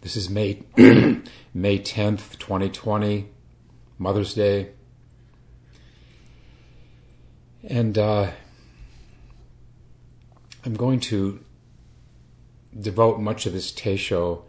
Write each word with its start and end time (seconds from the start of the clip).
This 0.00 0.14
is 0.14 0.30
May 0.30 0.62
May 0.76 1.80
10th, 1.80 2.38
2020, 2.38 3.30
Mother's 3.98 4.32
Day. 4.32 4.70
And 7.68 7.98
uh, 7.98 8.30
I'm 10.64 10.74
going 10.74 11.00
to 11.00 11.44
devote 12.78 13.18
much 13.18 13.44
of 13.44 13.52
this 13.52 13.72
Teisho 13.72 14.44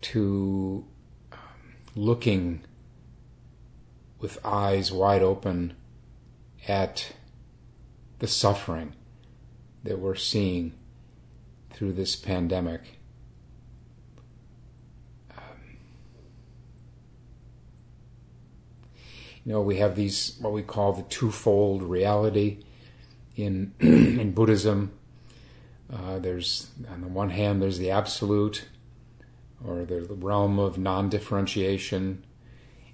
to 0.00 0.84
um, 1.30 1.38
looking 1.94 2.64
with 4.18 4.44
eyes 4.44 4.90
wide 4.90 5.22
open 5.22 5.74
at 6.66 7.12
the 8.18 8.26
suffering 8.26 8.94
that 9.84 10.00
we're 10.00 10.16
seeing 10.16 10.72
through 11.70 11.92
this 11.92 12.16
pandemic. 12.16 12.95
You 19.46 19.52
know, 19.52 19.62
we 19.62 19.76
have 19.76 19.94
these 19.94 20.36
what 20.40 20.52
we 20.52 20.62
call 20.62 20.92
the 20.92 21.04
twofold 21.04 21.84
reality 21.84 22.64
in 23.36 23.72
in 23.80 24.32
Buddhism. 24.32 24.90
Uh, 25.90 26.18
there's 26.18 26.70
on 26.90 27.00
the 27.00 27.06
one 27.06 27.30
hand, 27.30 27.62
there's 27.62 27.78
the 27.78 27.92
absolute, 27.92 28.66
or 29.64 29.84
the 29.84 30.02
realm 30.02 30.58
of 30.58 30.78
non-differentiation, 30.78 32.24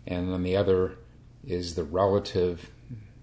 and 0.07 0.31
on 0.31 0.43
the 0.43 0.55
other 0.55 0.99
is 1.43 1.75
the 1.75 1.85
relative, 1.85 2.71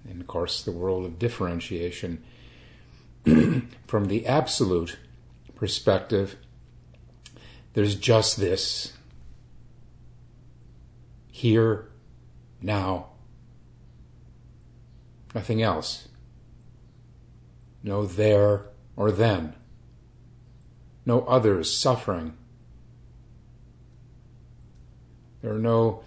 and 0.10 0.22
of 0.22 0.28
course 0.28 0.64
the 0.64 0.72
world 0.72 1.06
of 1.06 1.20
differentiation. 1.20 2.24
From 3.86 4.06
the 4.06 4.26
absolute 4.26 4.98
perspective, 5.56 6.36
there's 7.74 7.94
just 7.94 8.38
this 8.38 8.94
here, 11.32 11.90
now, 12.60 13.10
nothing 15.34 15.62
else. 15.62 16.08
No 17.84 18.06
there 18.06 18.66
or 18.96 19.12
then. 19.12 19.56
No 21.06 21.22
others 21.22 21.74
suffering. 21.74 22.36
There 25.42 25.54
are 25.54 25.60
no, 25.60 26.04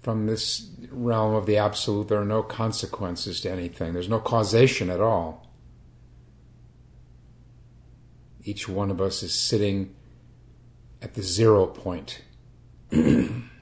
from 0.00 0.26
this 0.26 0.70
realm 0.90 1.34
of 1.34 1.46
the 1.46 1.56
absolute, 1.56 2.08
there 2.08 2.20
are 2.20 2.24
no 2.24 2.42
consequences 2.42 3.40
to 3.40 3.50
anything. 3.50 3.92
There's 3.92 4.08
no 4.08 4.20
causation 4.20 4.90
at 4.90 5.00
all 5.00 5.46
each 8.46 8.68
one 8.68 8.90
of 8.90 9.00
us 9.00 9.22
is 9.22 9.34
sitting 9.34 9.94
at 11.02 11.14
the 11.14 11.22
zero 11.22 11.66
point. 11.66 12.22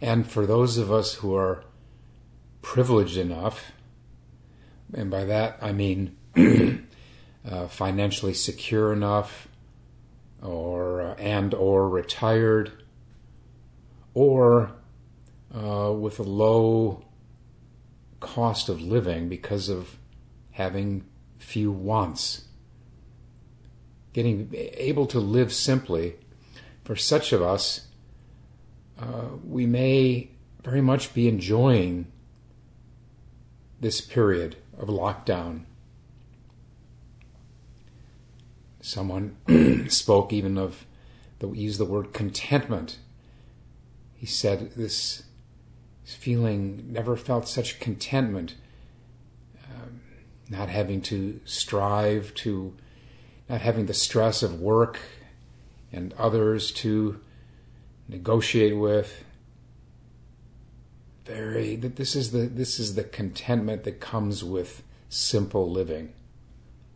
and 0.00 0.26
for 0.26 0.46
those 0.46 0.78
of 0.78 0.92
us 0.92 1.14
who 1.14 1.34
are 1.34 1.64
privileged 2.62 3.16
enough, 3.16 3.72
and 4.92 5.10
by 5.10 5.24
that 5.24 5.58
I 5.60 5.72
mean 5.72 6.16
uh, 7.48 7.68
financially 7.68 8.34
secure 8.34 8.92
enough, 8.92 9.48
or 10.42 11.00
uh, 11.00 11.14
and 11.14 11.54
or 11.54 11.88
retired, 11.88 12.72
or 14.12 14.72
uh, 15.54 15.92
with 15.92 16.18
a 16.18 16.24
low 16.24 17.04
cost 18.20 18.68
of 18.68 18.80
living 18.80 19.28
because 19.28 19.68
of 19.68 19.98
having 20.52 21.04
few 21.38 21.70
wants. 21.70 22.46
Getting 24.12 24.50
able 24.54 25.06
to 25.06 25.18
live 25.18 25.52
simply, 25.52 26.14
for 26.84 26.96
such 26.96 27.32
of 27.32 27.42
us, 27.42 27.88
uh, 29.00 29.28
we 29.46 29.66
may 29.66 30.30
very 30.62 30.80
much 30.80 31.12
be 31.14 31.28
enjoying 31.28 32.06
this 33.80 34.00
period 34.00 34.56
of 34.78 34.88
lockdown. 34.88 35.64
Someone 38.80 39.36
spoke 39.88 40.32
even 40.32 40.56
of, 40.56 40.86
the, 41.38 41.50
used 41.50 41.78
the 41.78 41.84
word 41.84 42.12
contentment. 42.12 42.98
He 44.14 44.26
said 44.26 44.72
this 44.74 45.24
feeling, 46.04 46.92
never 46.92 47.16
felt 47.16 47.48
such 47.48 47.80
contentment, 47.80 48.56
um, 49.70 50.00
not 50.48 50.68
having 50.68 51.00
to 51.02 51.40
strive 51.44 52.34
to, 52.34 52.74
not 53.48 53.60
having 53.60 53.86
the 53.86 53.94
stress 53.94 54.42
of 54.42 54.60
work 54.60 54.98
and 55.92 56.12
others 56.14 56.70
to 56.72 57.20
negotiate 58.08 58.76
with. 58.76 59.24
Very 61.24 61.76
that 61.76 61.96
this 61.96 62.14
is 62.14 62.32
the 62.32 62.46
this 62.46 62.78
is 62.78 62.94
the 62.94 63.04
contentment 63.04 63.84
that 63.84 64.00
comes 64.00 64.44
with 64.44 64.82
simple 65.08 65.70
living. 65.70 66.12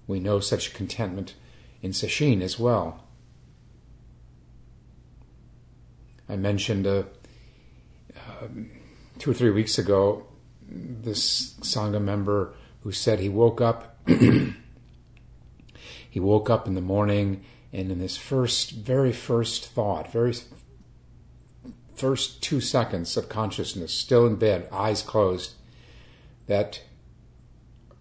We 0.07 0.21
know 0.21 0.41
such 0.41 0.75
contentment 0.75 1.35
in 1.83 1.93
Sesshin 1.93 2.43
as 2.43 2.59
well. 2.59 3.05
I 6.29 6.37
mentioned 6.37 6.87
a, 6.87 7.07
um, 8.43 8.71
two 9.19 9.31
or 9.31 9.35
three 9.35 9.51
weeks 9.51 9.79
ago, 9.79 10.27
this 10.69 11.55
Sangha 11.61 12.03
member 12.03 12.53
who 12.83 12.93
said 12.93 13.21
he 13.21 13.31
woke 13.31 13.61
up, 13.61 13.99
he 16.11 16.21
woke 16.21 16.51
up 16.51 16.67
in 16.67 16.75
the 16.75 16.83
morning 16.83 17.45
and 17.73 17.91
in 17.91 18.01
his 18.01 18.17
first, 18.17 18.73
very 18.73 19.13
first 19.13 19.67
thought, 19.67 20.13
very 20.13 20.35
first 21.99 22.43
two 22.43 22.61
seconds 22.61 23.17
of 23.17 23.29
consciousness, 23.29 23.93
still 23.93 24.27
in 24.27 24.37
bed, 24.37 24.69
eyes 24.73 25.03
closed, 25.03 25.55
that 26.47 26.83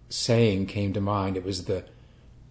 saying 0.08 0.66
came 0.66 0.92
to 0.92 1.00
mind. 1.00 1.36
It 1.36 1.44
was 1.44 1.64
the 1.64 1.84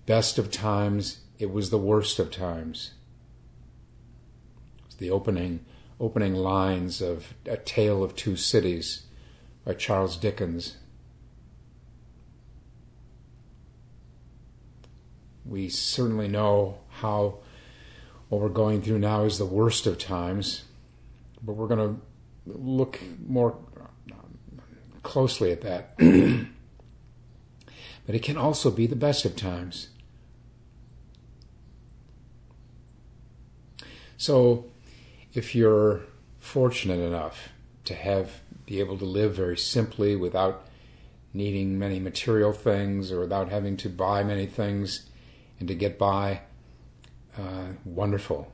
best 0.06 0.38
of 0.38 0.52
times, 0.52 1.22
it 1.40 1.52
was 1.52 1.70
the 1.70 1.78
worst 1.78 2.20
of 2.20 2.32
times. 2.32 2.92
It 4.80 4.86
was 4.86 4.96
the 4.96 5.10
opening 5.10 5.66
opening 6.00 6.36
lines 6.36 7.02
of 7.02 7.34
A 7.46 7.58
Tale 7.58 8.04
of 8.04 8.16
Two 8.16 8.36
Cities 8.36 9.04
by 9.66 9.74
Charles 9.74 10.16
Dickens. 10.16 10.78
We 15.44 15.70
certainly 15.70 16.28
know 16.28 16.80
how 16.90 17.40
what 18.30 18.42
we're 18.42 18.50
going 18.50 18.82
through 18.82 19.00
now 19.00 19.24
is 19.24 19.38
the 19.38 19.46
worst 19.46 19.88
of 19.88 19.98
times, 19.98 20.66
but 21.48 21.54
we're 21.54 21.68
going 21.68 21.96
to 21.96 22.00
look 22.46 23.00
more 23.26 23.58
closely 25.02 25.52
at 25.52 25.62
that. 25.62 25.98
but 28.06 28.14
it 28.14 28.22
can 28.22 28.38
also 28.38 28.70
be 28.70 28.86
the 28.86 28.96
best 28.96 29.26
of 29.26 29.36
times. 29.36 29.90
So, 34.18 34.66
if 35.34 35.56
you're 35.56 36.02
fortunate 36.40 37.00
enough 37.00 37.50
to 37.86 37.96
have 37.96 38.42
be 38.68 38.80
able 38.80 38.98
to 38.98 39.06
live 39.06 39.34
very 39.34 39.58
simply 39.58 40.16
without 40.16 40.68
needing 41.34 41.80
many 41.80 42.00
material 42.00 42.52
things 42.52 43.12
or 43.12 43.22
without 43.22 43.50
having 43.50 43.78
to 43.78 43.90
buy 43.90 44.24
many 44.24 44.46
things 44.46 45.10
and 45.60 45.68
to 45.68 45.74
get 45.74 45.98
by, 45.98 46.42
uh, 47.38 47.68
wonderful. 47.86 48.52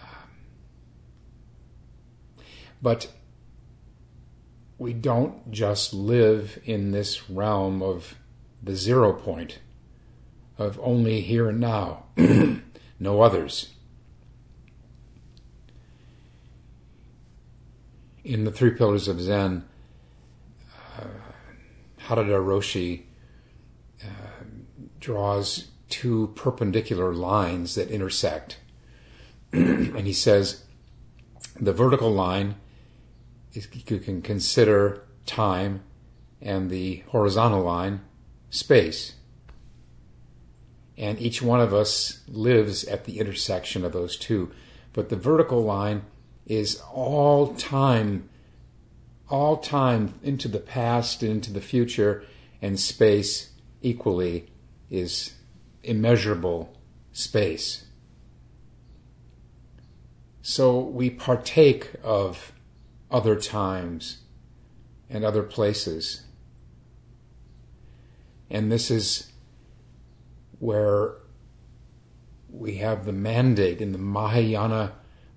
Um, 0.00 0.06
but 2.82 3.12
we 4.78 4.92
don't 4.92 5.50
just 5.50 5.94
live 5.94 6.58
in 6.64 6.90
this 6.90 7.30
realm 7.30 7.82
of 7.82 8.16
the 8.62 8.76
zero 8.76 9.12
point 9.12 9.58
of 10.58 10.78
only 10.82 11.20
here 11.20 11.48
and 11.48 11.60
now, 11.60 12.04
no 12.98 13.22
others. 13.22 13.70
in 18.26 18.42
the 18.42 18.50
Three 18.50 18.72
Pillars 18.72 19.06
of 19.06 19.20
Zen, 19.20 19.64
uh, 20.98 21.04
Harada 22.06 22.44
Roshi 22.44 23.04
uh, 24.02 24.44
draws 24.98 25.68
two 25.88 26.32
perpendicular 26.34 27.14
lines 27.14 27.76
that 27.76 27.88
intersect. 27.88 28.58
and 29.52 30.06
he 30.06 30.12
says 30.12 30.64
the 31.58 31.72
vertical 31.72 32.10
line 32.10 32.56
you 33.56 33.98
can 33.98 34.22
consider 34.22 35.02
time, 35.24 35.82
and 36.40 36.70
the 36.70 37.02
horizontal 37.08 37.62
line, 37.62 38.00
space. 38.50 39.14
And 40.96 41.20
each 41.20 41.42
one 41.42 41.60
of 41.60 41.74
us 41.74 42.22
lives 42.28 42.84
at 42.84 43.04
the 43.04 43.18
intersection 43.18 43.84
of 43.84 43.92
those 43.92 44.16
two. 44.16 44.52
But 44.92 45.08
the 45.08 45.16
vertical 45.16 45.62
line 45.62 46.02
is 46.46 46.80
all 46.92 47.54
time, 47.54 48.28
all 49.28 49.58
time 49.58 50.14
into 50.22 50.48
the 50.48 50.58
past 50.58 51.22
and 51.22 51.32
into 51.32 51.52
the 51.52 51.60
future, 51.60 52.24
and 52.62 52.78
space 52.78 53.50
equally 53.82 54.50
is 54.90 55.34
immeasurable 55.82 56.74
space. 57.12 57.84
So 60.40 60.78
we 60.78 61.10
partake 61.10 61.90
of 62.02 62.52
other 63.10 63.36
times 63.36 64.18
and 65.08 65.24
other 65.24 65.42
places. 65.42 66.22
And 68.50 68.70
this 68.70 68.90
is 68.90 69.32
where 70.58 71.14
we 72.48 72.76
have 72.76 73.04
the 73.04 73.12
mandate 73.12 73.80
in 73.80 73.92
the 73.92 73.98
Mahayana 73.98 74.92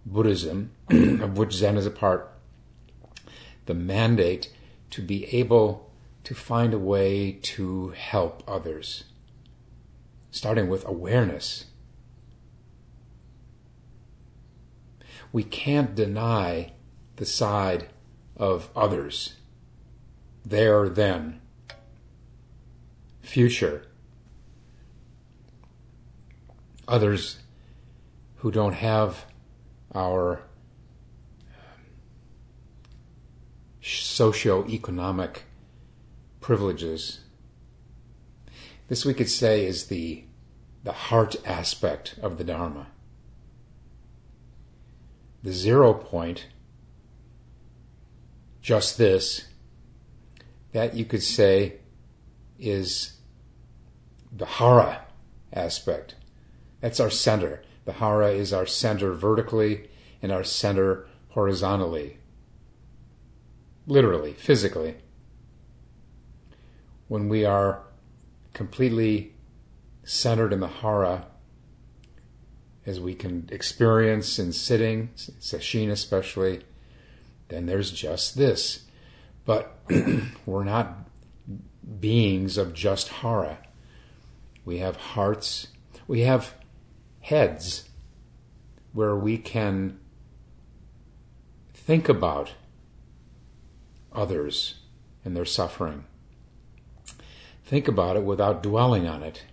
Buddhism, 0.05 0.71
of 0.89 1.37
which 1.37 1.53
Zen 1.53 1.77
is 1.77 1.85
a 1.85 1.91
part, 1.91 2.31
the 3.65 3.73
mandate 3.73 4.51
to 4.91 5.01
be 5.01 5.25
able 5.35 5.91
to 6.23 6.33
find 6.33 6.73
a 6.73 6.79
way 6.79 7.33
to 7.41 7.89
help 7.89 8.43
others, 8.47 9.05
starting 10.31 10.69
with 10.69 10.87
awareness. 10.87 11.65
We 15.31 15.43
can't 15.43 15.93
deny 15.93 16.73
the 17.19 17.25
side 17.25 17.89
of 18.37 18.69
others, 18.77 19.35
there, 20.45 20.87
then, 20.87 21.41
future, 23.21 23.85
others 26.87 27.39
who 28.37 28.49
don't 28.49 28.73
have 28.73 29.25
our 29.93 30.43
um, 31.51 31.83
socio-economic 33.81 35.43
privileges. 36.39 37.19
This 38.87 39.03
we 39.03 39.13
could 39.13 39.29
say 39.29 39.65
is 39.65 39.87
the, 39.87 40.23
the 40.85 40.93
heart 40.93 41.35
aspect 41.45 42.15
of 42.21 42.37
the 42.37 42.45
Dharma. 42.45 42.87
The 45.43 45.51
zero 45.51 45.93
point, 45.93 46.47
just 48.69 48.99
this, 48.99 49.45
that 50.73 50.93
you 50.93 51.03
could 51.03 51.23
say 51.23 51.77
is 52.59 53.13
the 54.31 54.45
hara 54.45 55.01
aspect. 55.51 56.13
That's 56.79 56.99
our 56.99 57.09
center. 57.09 57.63
The 57.85 57.93
hara 57.93 58.29
is 58.29 58.53
our 58.53 58.67
center 58.67 59.13
vertically 59.13 59.89
and 60.21 60.31
our 60.31 60.43
center 60.43 61.07
horizontally. 61.29 62.19
Literally, 63.87 64.33
physically. 64.33 64.97
When 67.07 67.27
we 67.27 67.45
are 67.45 67.81
completely 68.53 69.33
centered 70.03 70.53
in 70.53 70.59
the 70.59 70.67
hara, 70.67 71.25
as 72.85 72.99
we 72.99 73.15
can 73.15 73.49
experience 73.51 74.37
in 74.37 74.53
sitting, 74.53 75.09
sesshin 75.15 75.89
especially, 75.89 76.61
then 77.49 77.65
there's 77.65 77.91
just 77.91 78.37
this. 78.37 78.85
But 79.45 79.77
we're 80.45 80.63
not 80.63 81.09
beings 81.99 82.57
of 82.57 82.73
just 82.73 83.09
hara. 83.09 83.59
We 84.65 84.77
have 84.77 84.95
hearts, 84.95 85.67
we 86.07 86.21
have 86.21 86.53
heads 87.21 87.89
where 88.93 89.15
we 89.15 89.37
can 89.37 89.99
think 91.73 92.07
about 92.07 92.53
others 94.13 94.75
and 95.25 95.35
their 95.35 95.45
suffering. 95.45 96.05
Think 97.65 97.87
about 97.87 98.15
it 98.15 98.23
without 98.23 98.63
dwelling 98.63 99.07
on 99.07 99.23
it. 99.23 99.43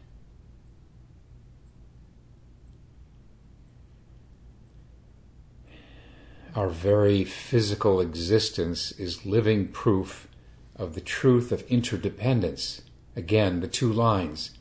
Our 6.57 6.71
very 6.71 7.23
physical 7.23 8.01
existence 8.01 8.91
is 8.93 9.27
living 9.27 9.69
proof 9.69 10.27
of 10.75 10.95
the 10.95 11.03
truth 11.03 11.53
of 11.53 11.71
interdependence. 11.71 12.81
Again, 13.15 13.61
the 13.61 13.69
two 13.69 13.93
lines 13.93 14.53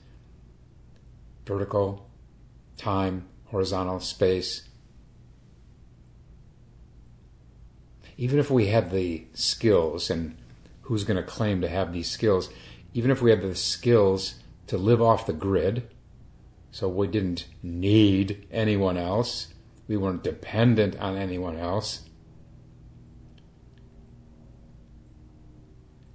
vertical, 1.46 2.10
time, 2.76 3.28
horizontal, 3.46 4.02
space. 4.02 4.68
Even 8.18 8.40
if 8.40 8.52
we 8.52 8.68
had 8.68 8.92
the 8.92 9.28
skills, 9.34 10.10
and 10.10 10.36
who's 10.82 11.06
going 11.06 11.16
to 11.16 11.24
claim 11.24 11.62
to 11.62 11.70
have 11.70 11.94
these 11.94 12.12
skills, 12.12 12.50
even 12.94 13.10
if 13.10 13.22
we 13.22 13.30
had 13.30 13.42
the 13.42 13.56
skills 13.56 14.36
to 14.68 14.78
live 14.78 15.02
off 15.02 15.28
the 15.28 15.34
grid, 15.34 15.88
so 16.72 16.90
we 16.90 17.08
didn't 17.08 17.46
need 17.64 18.46
anyone 18.52 18.98
else, 18.98 19.54
we 19.88 19.98
weren't 19.98 20.24
dependent 20.24 20.98
on 21.00 21.18
anyone 21.18 21.58
else, 21.58 22.02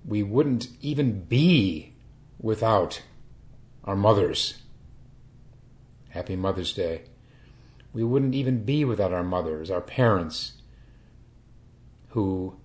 we 0.05 0.22
wouldn't 0.22 0.69
even 0.81 1.25
be 1.25 1.94
without 2.38 3.02
our 3.84 3.94
mothers. 3.94 4.62
Happy 6.11 6.34
Mother's 6.34 6.72
Day. 6.72 7.02
We 7.93 8.02
wouldn't 8.02 8.34
even 8.34 8.64
be 8.64 8.84
without 8.84 9.12
our 9.12 9.22
mothers, 9.22 9.70
our 9.70 9.81
parents, 9.81 10.55
who 12.08 12.56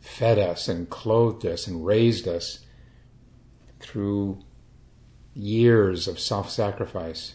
fed 0.00 0.38
us 0.38 0.68
and 0.68 0.88
clothed 0.88 1.44
us 1.44 1.66
and 1.66 1.84
raised 1.86 2.26
us 2.26 2.60
through 3.80 4.42
years 5.34 6.08
of 6.08 6.18
self 6.18 6.50
sacrifice. 6.50 7.34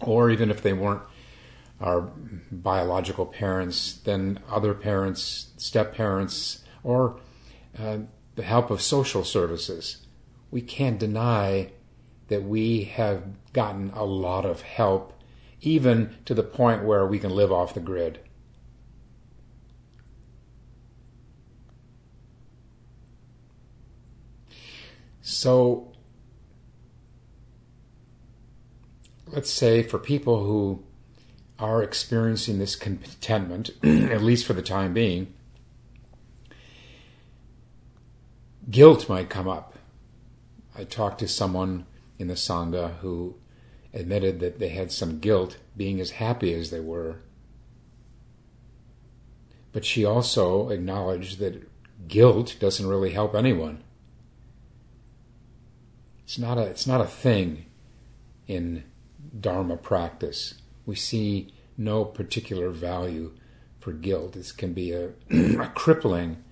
Or 0.00 0.30
even 0.30 0.50
if 0.50 0.62
they 0.62 0.72
weren't 0.72 1.02
our 1.80 2.10
biological 2.50 3.26
parents, 3.26 3.94
then 4.04 4.40
other 4.50 4.74
parents, 4.74 5.52
step 5.56 5.94
parents, 5.94 6.64
or 6.82 7.20
uh, 7.78 7.98
the 8.34 8.42
help 8.42 8.70
of 8.70 8.80
social 8.80 9.24
services. 9.24 10.06
We 10.50 10.62
can't 10.62 10.98
deny 10.98 11.72
that 12.28 12.42
we 12.42 12.84
have 12.84 13.22
gotten 13.52 13.90
a 13.90 14.04
lot 14.04 14.44
of 14.44 14.62
help, 14.62 15.12
even 15.60 16.16
to 16.24 16.34
the 16.34 16.42
point 16.42 16.84
where 16.84 17.06
we 17.06 17.18
can 17.18 17.30
live 17.30 17.52
off 17.52 17.74
the 17.74 17.80
grid. 17.80 18.20
So, 25.20 25.92
let's 29.26 29.50
say 29.50 29.82
for 29.82 29.98
people 29.98 30.44
who 30.44 30.82
are 31.58 31.82
experiencing 31.82 32.58
this 32.58 32.76
contentment, 32.76 33.70
at 33.82 34.22
least 34.22 34.46
for 34.46 34.52
the 34.52 34.62
time 34.62 34.92
being, 34.92 35.32
guilt 38.70 39.08
might 39.08 39.30
come 39.30 39.48
up. 39.48 39.74
I 40.76 40.84
talked 40.84 41.18
to 41.20 41.28
someone 41.28 41.86
in 42.18 42.28
the 42.28 42.34
Sangha 42.34 42.96
who 42.98 43.36
admitted 43.94 44.40
that 44.40 44.58
they 44.58 44.68
had 44.68 44.92
some 44.92 45.18
guilt 45.18 45.58
being 45.76 46.00
as 46.00 46.12
happy 46.12 46.52
as 46.52 46.70
they 46.70 46.80
were. 46.80 47.20
But 49.72 49.84
she 49.84 50.04
also 50.04 50.68
acknowledged 50.68 51.38
that 51.38 51.68
guilt 52.06 52.56
doesn't 52.60 52.86
really 52.86 53.12
help 53.12 53.34
anyone. 53.34 53.82
It's 56.24 56.38
not 56.38 56.58
a, 56.58 56.62
it's 56.62 56.86
not 56.86 57.00
a 57.00 57.06
thing 57.06 57.66
in 58.46 58.84
Dharma 59.40 59.76
practice. 59.76 60.54
We 60.84 60.94
see 60.94 61.52
no 61.76 62.04
particular 62.04 62.70
value 62.70 63.32
for 63.80 63.92
guilt. 63.92 64.32
This 64.32 64.52
can 64.52 64.72
be 64.72 64.92
a, 64.92 65.10
a 65.30 65.68
crippling 65.74 66.42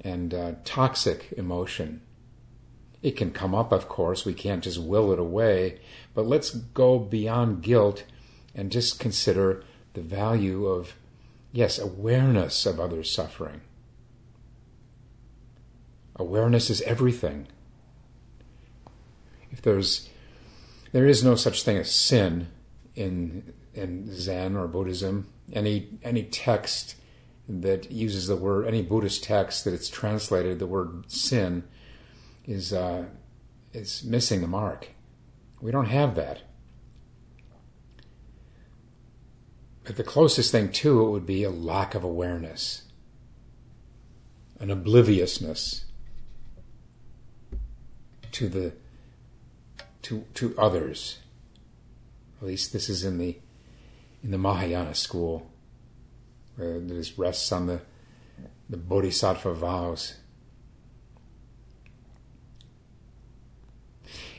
and 0.00 0.32
uh, 0.32 0.52
toxic 0.64 1.32
emotion. 1.36 2.02
It 3.02 3.16
can 3.16 3.32
come 3.32 3.54
up, 3.54 3.72
of 3.72 3.88
course, 3.88 4.24
we 4.24 4.34
can't 4.34 4.62
just 4.62 4.80
will 4.80 5.12
it 5.12 5.18
away, 5.18 5.80
but 6.14 6.26
let's 6.26 6.50
go 6.50 6.98
beyond 6.98 7.62
guilt 7.62 8.04
and 8.54 8.70
just 8.70 9.00
consider 9.00 9.64
the 9.94 10.00
value 10.00 10.66
of, 10.66 10.94
yes, 11.52 11.78
awareness 11.78 12.64
of 12.64 12.78
others' 12.78 13.10
suffering. 13.10 13.62
Awareness 16.16 16.70
is 16.70 16.80
everything. 16.82 17.48
If 19.50 19.62
there's, 19.62 20.08
there 20.92 21.06
is 21.06 21.24
no 21.24 21.34
such 21.34 21.62
thing 21.62 21.76
as 21.76 21.90
sin 21.90 22.48
in 22.94 23.52
in 23.74 24.14
Zen 24.14 24.56
or 24.56 24.68
Buddhism. 24.68 25.28
Any 25.52 25.98
any 26.02 26.24
text 26.24 26.96
that 27.48 27.90
uses 27.90 28.26
the 28.26 28.36
word, 28.36 28.66
any 28.66 28.82
Buddhist 28.82 29.24
text 29.24 29.64
that 29.64 29.74
it's 29.74 29.88
translated 29.88 30.58
the 30.58 30.66
word 30.66 31.10
sin 31.10 31.64
is 32.46 32.72
uh, 32.72 33.06
is 33.72 34.04
missing 34.04 34.40
the 34.40 34.46
mark. 34.46 34.88
We 35.60 35.70
don't 35.70 35.86
have 35.86 36.14
that. 36.14 36.42
But 39.84 39.96
the 39.96 40.04
closest 40.04 40.52
thing 40.52 40.70
to 40.70 41.04
it 41.04 41.10
would 41.10 41.26
be 41.26 41.42
a 41.42 41.50
lack 41.50 41.96
of 41.96 42.04
awareness, 42.04 42.82
an 44.60 44.70
obliviousness. 44.70 45.86
to 48.32 48.48
the 48.48 48.72
to 50.02 50.24
to 50.34 50.54
others. 50.58 51.18
At 52.40 52.46
least 52.46 52.72
this 52.72 52.88
is 52.88 53.04
in 53.04 53.18
the 53.18 53.38
in 54.22 54.30
the 54.30 54.38
Mahayana 54.38 54.94
school, 54.94 55.50
where 56.56 56.78
this 56.78 57.18
rests 57.18 57.50
on 57.52 57.66
the 57.66 57.80
the 58.68 58.76
Bodhisattva 58.76 59.54
vows. 59.54 60.16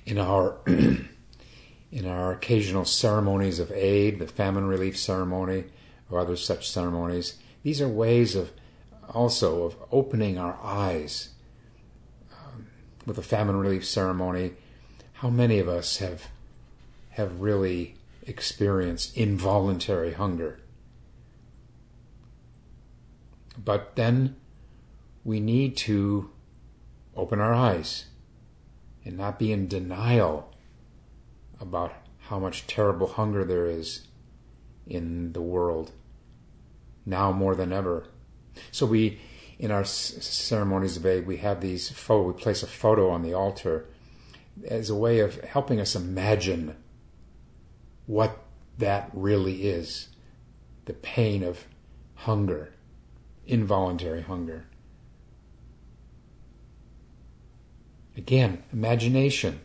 In 0.06 0.18
our 0.18 0.58
in 0.68 2.06
our 2.06 2.34
occasional 2.34 2.86
ceremonies 2.86 3.60
of 3.60 3.72
aid, 3.72 4.20
the 4.20 4.28
famine 4.28 4.68
relief 4.68 4.98
ceremony, 4.98 5.66
or 6.10 6.20
other 6.20 6.36
such 6.36 6.70
ceremonies, 6.70 7.38
these 7.64 7.82
are 7.82 7.88
ways 7.88 8.36
of 8.36 8.52
also 9.10 9.64
of 9.64 9.76
opening 9.92 10.38
our 10.38 10.58
eyes. 10.62 11.30
Um, 12.32 12.68
with 13.06 13.16
the 13.16 13.22
famine 13.22 13.56
relief 13.56 13.86
ceremony, 13.86 14.54
how 15.24 15.30
many 15.30 15.58
of 15.58 15.70
us 15.70 16.00
have 16.00 16.28
have 17.12 17.40
really 17.40 17.96
experienced 18.28 19.16
involuntary 19.16 20.12
hunger? 20.12 20.60
But 23.58 23.96
then 23.96 24.36
we 25.24 25.40
need 25.40 25.78
to 25.78 26.30
open 27.16 27.40
our 27.40 27.54
eyes 27.54 28.08
and 29.06 29.16
not 29.16 29.40
be 29.40 29.54
in 29.54 29.70
denial 29.70 30.54
about 31.58 31.94
how 32.28 32.38
much 32.38 32.68
terrible 32.68 33.08
hunger 33.08 33.46
there 33.46 33.68
is 33.68 34.08
in 34.86 35.32
the 35.32 35.42
world 35.42 35.94
now 37.06 37.32
more 37.32 37.56
than 37.56 37.72
ever. 37.72 38.08
So 38.72 38.86
we, 38.86 39.22
in 39.58 39.72
our 39.72 39.86
ceremonies 39.86 40.98
of 40.98 41.06
aid, 41.06 41.26
we 41.26 41.38
have 41.38 41.62
these 41.62 41.90
photo. 41.90 42.28
We 42.28 42.34
place 42.34 42.62
a 42.62 42.68
photo 42.68 43.10
on 43.10 43.22
the 43.22 43.34
altar 43.34 43.88
as 44.68 44.90
a 44.90 44.96
way 44.96 45.20
of 45.20 45.42
helping 45.44 45.80
us 45.80 45.96
imagine 45.96 46.76
what 48.06 48.38
that 48.78 49.10
really 49.14 49.64
is, 49.64 50.10
the 50.86 50.94
pain 50.94 51.44
of 51.44 51.66
hunger, 52.16 52.74
involuntary 53.46 54.22
hunger. 54.22 54.66
Again, 58.16 58.64
imagination 58.72 59.62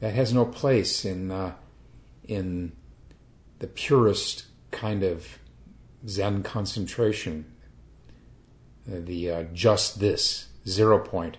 that 0.00 0.14
has 0.14 0.32
no 0.32 0.44
place 0.44 1.04
in 1.04 1.30
uh, 1.30 1.54
in 2.26 2.72
the 3.60 3.66
purest 3.66 4.46
kind 4.70 5.02
of 5.02 5.38
Zen 6.06 6.42
concentration, 6.42 7.44
the 8.86 9.30
uh, 9.30 9.42
just 9.52 10.00
this 10.00 10.48
zero 10.66 10.98
point. 10.98 11.36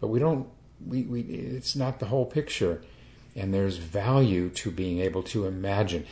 But 0.00 0.08
we 0.08 0.18
don't. 0.18 0.48
We, 0.84 1.02
we 1.02 1.20
it's 1.20 1.76
not 1.76 1.98
the 1.98 2.06
whole 2.06 2.26
picture, 2.26 2.82
and 3.34 3.52
there's 3.52 3.76
value 3.76 4.50
to 4.50 4.70
being 4.70 5.00
able 5.00 5.22
to 5.24 5.46
imagine. 5.46 6.06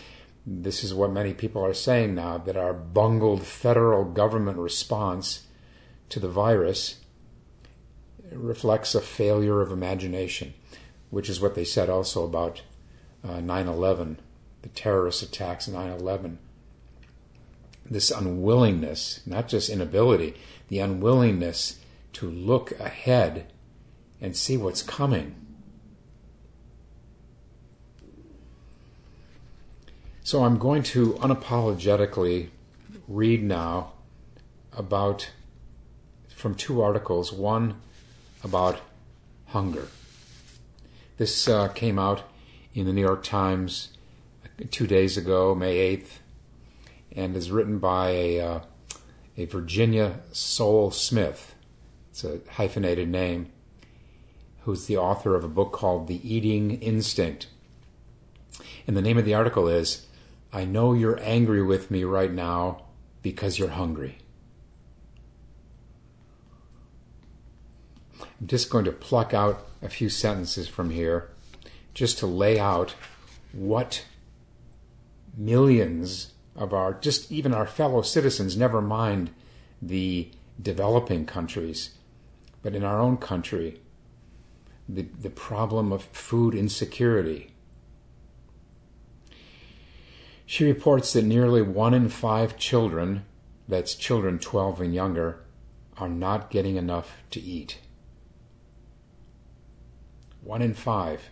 This 0.46 0.82
is 0.82 0.92
what 0.92 1.12
many 1.12 1.34
people 1.34 1.64
are 1.64 1.74
saying 1.74 2.14
now 2.14 2.38
that 2.38 2.56
our 2.56 2.72
bungled 2.72 3.44
federal 3.44 4.04
government 4.04 4.58
response 4.58 5.46
to 6.08 6.18
the 6.18 6.28
virus 6.28 6.96
reflects 8.30 8.94
a 8.94 9.00
failure 9.00 9.60
of 9.60 9.70
imagination, 9.70 10.54
which 11.10 11.28
is 11.28 11.40
what 11.40 11.54
they 11.54 11.64
said 11.64 11.88
also 11.88 12.24
about 12.24 12.62
uh, 13.24 13.40
9 13.40 13.68
uh, 13.68 13.72
11, 13.72 14.18
the 14.62 14.68
terrorist 14.70 15.22
attacks 15.22 15.68
9 15.68 15.90
11. 15.92 16.38
This 17.84 18.10
unwillingness, 18.10 19.20
not 19.26 19.48
just 19.48 19.68
inability, 19.68 20.34
the 20.68 20.78
unwillingness 20.78 21.78
to 22.14 22.30
look 22.30 22.72
ahead 22.80 23.52
and 24.22 24.34
see 24.36 24.56
what's 24.56 24.82
coming. 24.82 25.34
So 30.22 30.44
I'm 30.44 30.56
going 30.56 30.84
to 30.84 31.14
unapologetically 31.14 32.48
read 33.08 33.42
now 33.42 33.92
about 34.72 35.30
from 36.34 36.54
two 36.54 36.80
articles. 36.80 37.32
One 37.32 37.74
about 38.42 38.80
hunger. 39.48 39.88
This 41.18 41.46
uh, 41.46 41.68
came 41.68 41.98
out 41.98 42.22
in 42.74 42.86
the 42.86 42.92
New 42.92 43.02
York 43.02 43.22
Times 43.22 43.90
two 44.70 44.86
days 44.86 45.16
ago, 45.16 45.54
May 45.54 45.96
8th, 45.96 46.18
and 47.14 47.36
is 47.36 47.50
written 47.50 47.78
by 47.78 48.10
a, 48.10 48.40
uh, 48.40 48.60
a 49.36 49.44
Virginia 49.44 50.20
Sole-Smith. 50.32 51.54
It's 52.10 52.24
a 52.24 52.40
hyphenated 52.52 53.08
name, 53.08 53.51
who's 54.64 54.86
the 54.86 54.96
author 54.96 55.34
of 55.34 55.44
a 55.44 55.48
book 55.48 55.72
called 55.72 56.06
The 56.06 56.20
Eating 56.28 56.80
Instinct. 56.80 57.48
And 58.86 58.96
the 58.96 59.02
name 59.02 59.18
of 59.18 59.24
the 59.24 59.34
article 59.34 59.68
is 59.68 60.06
I 60.52 60.64
Know 60.64 60.92
You're 60.92 61.20
Angry 61.22 61.62
with 61.62 61.90
Me 61.90 62.04
Right 62.04 62.32
Now 62.32 62.84
Because 63.22 63.58
You're 63.58 63.70
Hungry. 63.70 64.18
I'm 68.20 68.46
just 68.46 68.70
going 68.70 68.84
to 68.84 68.92
pluck 68.92 69.34
out 69.34 69.66
a 69.80 69.88
few 69.88 70.08
sentences 70.08 70.68
from 70.68 70.90
here 70.90 71.30
just 71.94 72.18
to 72.18 72.26
lay 72.26 72.58
out 72.58 72.94
what 73.52 74.04
millions 75.36 76.32
of 76.54 76.72
our, 76.72 76.94
just 76.94 77.32
even 77.32 77.52
our 77.52 77.66
fellow 77.66 78.02
citizens, 78.02 78.56
never 78.56 78.80
mind 78.80 79.30
the 79.80 80.30
developing 80.60 81.26
countries, 81.26 81.90
but 82.62 82.74
in 82.74 82.84
our 82.84 83.00
own 83.00 83.16
country, 83.16 83.80
the, 84.88 85.02
the 85.02 85.30
problem 85.30 85.92
of 85.92 86.04
food 86.04 86.54
insecurity. 86.54 87.54
She 90.44 90.66
reports 90.66 91.12
that 91.14 91.24
nearly 91.24 91.62
one 91.62 91.94
in 91.94 92.08
five 92.08 92.58
children, 92.58 93.24
that's 93.66 93.94
children 93.94 94.38
12 94.38 94.82
and 94.82 94.94
younger, 94.94 95.40
are 95.96 96.08
not 96.08 96.50
getting 96.50 96.76
enough 96.76 97.16
to 97.30 97.40
eat. 97.40 97.78
One 100.42 100.60
in 100.60 100.74
five. 100.74 101.30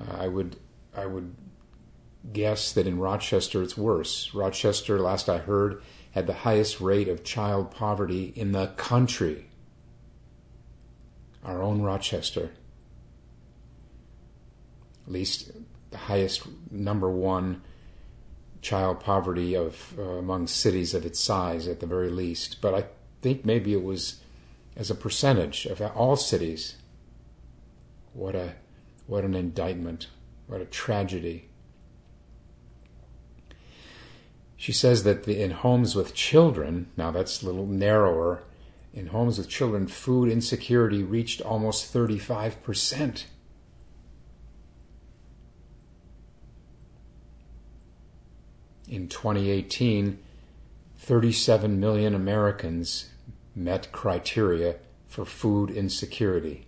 Uh, 0.00 0.16
I 0.16 0.28
would 0.28 0.56
I 0.96 1.06
would 1.06 1.34
guess 2.32 2.72
that 2.72 2.86
in 2.86 2.98
Rochester 2.98 3.62
it's 3.62 3.76
worse. 3.76 4.32
Rochester, 4.34 4.98
last 4.98 5.28
I 5.28 5.38
heard, 5.38 5.82
had 6.12 6.26
the 6.26 6.32
highest 6.32 6.80
rate 6.80 7.08
of 7.08 7.24
child 7.24 7.70
poverty 7.70 8.32
in 8.34 8.52
the 8.52 8.68
country. 8.76 9.49
Our 11.44 11.62
own 11.62 11.82
Rochester. 11.82 12.50
At 15.06 15.12
least 15.12 15.52
the 15.90 15.98
highest 15.98 16.42
number 16.70 17.10
one 17.10 17.62
child 18.62 19.00
poverty 19.00 19.54
of 19.54 19.94
uh, 19.98 20.02
among 20.02 20.46
cities 20.46 20.94
of 20.94 21.06
its 21.06 21.18
size 21.18 21.66
at 21.66 21.80
the 21.80 21.86
very 21.86 22.10
least. 22.10 22.60
But 22.60 22.74
I 22.74 22.84
think 23.22 23.44
maybe 23.44 23.72
it 23.72 23.82
was 23.82 24.20
as 24.76 24.90
a 24.90 24.94
percentage 24.94 25.66
of 25.66 25.80
all 25.80 26.16
cities. 26.16 26.76
What 28.12 28.34
a 28.34 28.54
what 29.06 29.24
an 29.24 29.34
indictment. 29.34 30.08
What 30.46 30.60
a 30.60 30.66
tragedy. 30.66 31.48
She 34.56 34.72
says 34.72 35.04
that 35.04 35.24
the, 35.24 35.42
in 35.42 35.52
homes 35.52 35.94
with 35.94 36.14
children, 36.14 36.90
now 36.96 37.10
that's 37.10 37.42
a 37.42 37.46
little 37.46 37.66
narrower, 37.66 38.42
in 38.92 39.08
homes 39.08 39.38
with 39.38 39.48
children, 39.48 39.86
food 39.86 40.30
insecurity 40.30 41.02
reached 41.02 41.40
almost 41.40 41.92
35%. 41.94 43.24
In 48.88 49.06
2018, 49.08 50.18
37 50.98 51.78
million 51.78 52.14
Americans 52.14 53.10
met 53.54 53.92
criteria 53.92 54.76
for 55.06 55.24
food 55.24 55.70
insecurity. 55.70 56.66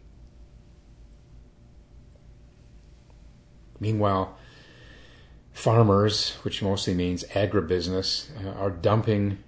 Meanwhile, 3.80 4.36
farmers, 5.52 6.34
which 6.42 6.62
mostly 6.62 6.94
means 6.94 7.24
agribusiness, 7.34 8.30
uh, 8.44 8.50
are 8.50 8.70
dumping 8.70 9.38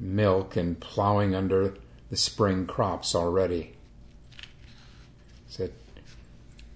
milk 0.00 0.56
and 0.56 0.80
plowing 0.80 1.34
under 1.36 1.74
the 2.10 2.16
spring 2.16 2.66
crops 2.66 3.14
already. 3.14 3.74
It's 5.46 5.60
a 5.60 5.70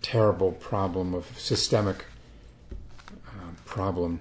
terrible 0.02 0.52
problem 0.52 1.14
of 1.14 1.38
systemic 1.38 2.04
uh, 3.26 3.52
problem 3.64 4.20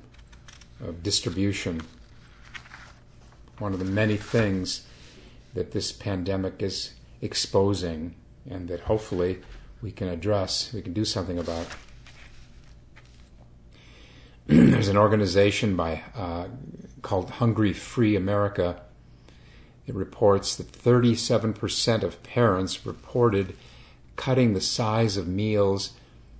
of 0.82 1.04
distribution. 1.04 1.82
One 3.60 3.74
of 3.74 3.80
the 3.80 3.86
many 3.86 4.18
things 4.18 4.86
that 5.54 5.72
this 5.72 5.92
pandemic 5.92 6.62
is 6.62 6.94
exposing 7.22 8.16
and 8.50 8.68
that 8.68 8.82
hopefully 8.82 9.42
we 9.82 9.92
can 9.92 10.08
address, 10.08 10.72
we 10.74 10.82
can 10.82 10.94
do 10.94 11.06
something 11.06 11.38
about. 11.38 11.68
There's 14.48 14.88
an 14.88 14.98
organization 14.98 15.76
by 15.76 16.04
uh, 16.16 16.48
called 17.02 17.32
Hunger 17.32 17.74
Free 17.74 18.16
America, 18.16 18.82
it 19.88 19.96
reports 19.96 20.56
that 20.56 20.72
37% 20.72 22.04
of 22.04 22.22
parents 22.24 22.86
reported 22.86 23.56
cutting 24.18 24.54
the 24.54 24.62
size 24.62 25.16
of 25.16 25.28
meals 25.28 25.94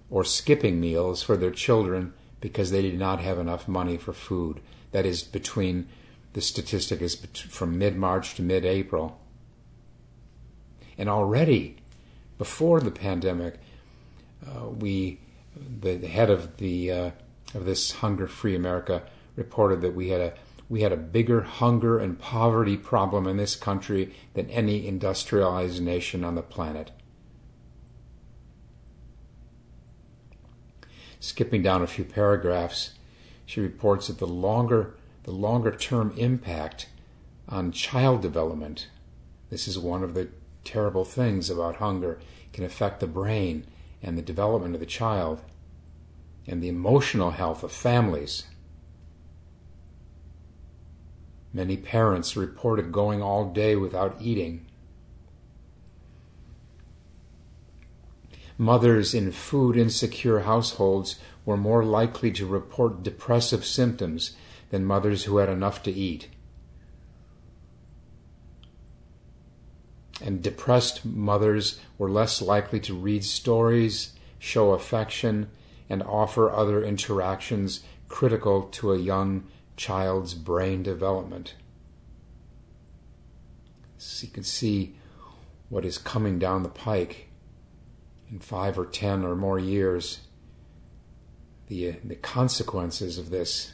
or 0.10 0.24
skipping 0.24 0.80
meals 0.82 1.24
for 1.24 1.38
their 1.38 1.52
children 1.52 2.14
because 2.42 2.72
they 2.72 2.82
did 2.82 3.00
not 3.00 3.22
have 3.22 3.40
enough 3.40 3.68
money 3.68 3.98
for 3.98 4.14
food. 4.14 4.60
That 4.92 5.06
is 5.06 5.24
between 5.24 5.88
the 6.34 6.42
statistic 6.42 7.02
is 7.02 7.16
from 7.16 7.78
mid 7.78 7.96
March 7.96 8.36
to 8.36 8.42
mid 8.42 8.66
April. 8.66 9.20
And 10.98 11.10
already, 11.10 11.78
before 12.38 12.80
the 12.80 12.92
pandemic, 12.92 13.60
uh, 14.46 14.68
we, 14.68 15.20
the, 15.56 15.96
the, 15.96 16.08
head 16.08 16.30
of 16.30 16.58
the 16.58 16.92
uh, 16.92 17.12
of 17.54 17.66
this 17.66 17.92
Hunger 17.92 18.28
Free 18.28 18.56
America 18.56 19.04
reported 19.36 19.82
that 19.82 19.96
we 19.96 20.10
had 20.10 20.22
a 20.22 20.34
we 20.70 20.82
had 20.82 20.92
a 20.92 20.98
bigger 20.98 21.42
hunger 21.42 21.98
and 21.98 22.20
poverty 22.20 22.76
problem 22.76 23.28
in 23.28 23.38
this 23.38 23.56
country 23.56 24.14
than 24.34 24.50
any 24.50 24.88
industrialized 24.88 25.82
nation 25.82 26.24
on 26.24 26.36
the 26.36 26.42
planet. 26.42 26.92
Skipping 31.20 31.64
down 31.64 31.82
a 31.82 31.88
few 31.88 32.04
paragraphs, 32.04 32.92
she 33.46 33.62
reports 33.62 34.08
that 34.08 34.20
the 34.20 34.28
longer 34.28 34.96
the 35.24 35.32
longer 35.32 35.72
term 35.72 36.14
impact 36.16 36.88
on 37.50 37.72
child 37.72 38.22
development. 38.22 38.88
This 39.50 39.68
is 39.68 39.78
one 39.78 40.02
of 40.02 40.14
the 40.14 40.30
terrible 40.64 41.04
things 41.04 41.50
about 41.50 41.78
hunger 41.78 42.20
can 42.54 42.64
affect 42.64 43.02
the 43.02 43.08
brain 43.08 43.66
and 44.02 44.18
the 44.18 44.22
development 44.22 44.74
of 44.74 44.80
the 44.80 44.86
child 44.86 45.42
and 46.48 46.64
the 46.64 46.70
emotional 46.70 47.32
health 47.32 47.62
of 47.62 47.72
families. 47.74 48.46
Many 51.58 51.76
parents 51.76 52.38
reported 52.38 52.92
going 52.92 53.24
all 53.24 53.50
day 53.50 53.76
without 53.76 54.16
eating. 54.22 54.68
Mothers 58.60 59.16
in 59.16 59.32
food 59.32 59.76
insecure 59.76 60.42
households 60.42 61.16
were 61.46 61.58
more 61.58 61.84
likely 61.84 62.30
to 62.34 62.46
report 62.46 63.02
depressive 63.02 63.66
symptoms 63.66 64.36
than 64.70 64.86
mothers 64.86 65.24
who 65.24 65.38
had 65.38 65.50
enough 65.50 65.82
to 65.82 65.92
eat. 65.92 66.30
And 70.22 70.44
depressed 70.44 71.04
mothers 71.04 71.80
were 71.98 72.12
less 72.12 72.40
likely 72.40 72.80
to 72.82 72.94
read 72.94 73.24
stories, 73.24 74.14
show 74.38 74.74
affection, 74.74 75.50
and 75.90 76.04
offer 76.04 76.52
other 76.52 76.84
interactions 76.84 77.82
critical 78.10 78.62
to 78.74 78.94
a 78.94 79.00
young 79.00 79.48
child's 79.78 80.34
brain 80.34 80.84
development. 80.84 81.54
So 83.98 84.26
you 84.26 84.34
can 84.34 84.44
see 84.44 84.96
what 85.70 85.86
is 85.86 85.98
coming 85.98 86.40
down 86.40 86.64
the 86.64 86.70
pike 86.70 87.30
in 88.30 88.40
five 88.40 88.78
or 88.78 88.86
ten 88.86 89.24
or 89.24 89.36
more 89.36 89.60
years, 89.60 90.22
the, 91.68 91.92
uh, 91.92 91.94
the 92.04 92.16
consequences 92.16 93.18
of 93.18 93.30
this 93.30 93.74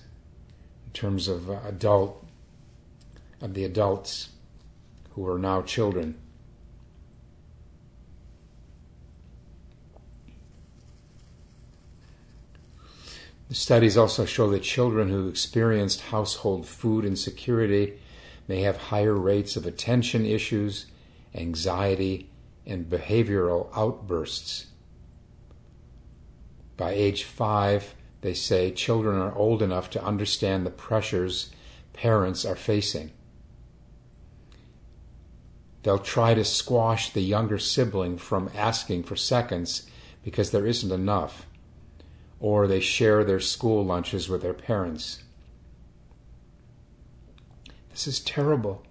in 0.85 0.91
terms 0.91 1.27
of 1.27 1.49
uh, 1.49 1.59
adult, 1.65 2.25
of 3.41 3.53
the 3.53 3.63
adults 3.63 4.29
who 5.11 5.27
are 5.27 5.39
now 5.39 5.61
children. 5.61 6.15
The 13.49 13.55
studies 13.55 13.97
also 13.97 14.25
show 14.25 14.49
that 14.51 14.63
children 14.63 15.09
who 15.09 15.27
experienced 15.27 16.01
household 16.01 16.65
food 16.65 17.05
insecurity 17.05 17.99
may 18.47 18.61
have 18.61 18.77
higher 18.77 19.13
rates 19.13 19.55
of 19.55 19.65
attention 19.65 20.25
issues, 20.25 20.87
anxiety, 21.35 22.29
and 22.65 22.89
behavioral 22.89 23.69
outbursts. 23.75 24.67
By 26.77 26.91
age 26.91 27.23
five, 27.23 27.93
they 28.21 28.33
say 28.33 28.71
children 28.71 29.17
are 29.17 29.35
old 29.35 29.61
enough 29.61 29.89
to 29.91 30.03
understand 30.03 30.65
the 30.65 30.71
pressures 30.71 31.51
parents 31.93 32.45
are 32.45 32.55
facing. 32.55 33.11
They'll 35.83 35.99
try 35.99 36.33
to 36.33 36.45
squash 36.45 37.11
the 37.11 37.21
younger 37.21 37.59
sibling 37.59 38.17
from 38.17 38.49
asking 38.55 39.03
for 39.03 39.15
seconds 39.15 39.85
because 40.23 40.51
there 40.51 40.65
isn't 40.65 40.91
enough 40.91 41.45
or 42.43 42.67
they 42.67 42.81
share 42.81 43.23
their 43.23 43.39
school 43.39 43.85
lunches 43.85 44.27
with 44.27 44.41
their 44.41 44.53
parents. 44.53 45.23
This 47.89 48.05
is 48.05 48.19
terrible. 48.19 48.85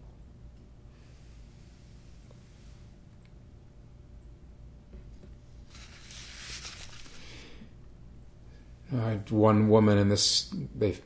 One 9.29 9.69
woman 9.69 9.99
in 9.99 10.09
this, 10.09 10.51
they 10.75 10.97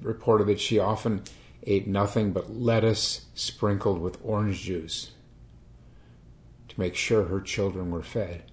reported 0.00 0.46
that 0.46 0.60
she 0.60 0.78
often 0.78 1.24
ate 1.64 1.88
nothing 1.88 2.30
but 2.32 2.54
lettuce 2.54 3.26
sprinkled 3.34 4.00
with 4.00 4.18
orange 4.22 4.62
juice 4.62 5.10
to 6.68 6.80
make 6.80 6.94
sure 6.94 7.24
her 7.24 7.40
children 7.40 7.90
were 7.90 8.02
fed. 8.02 8.44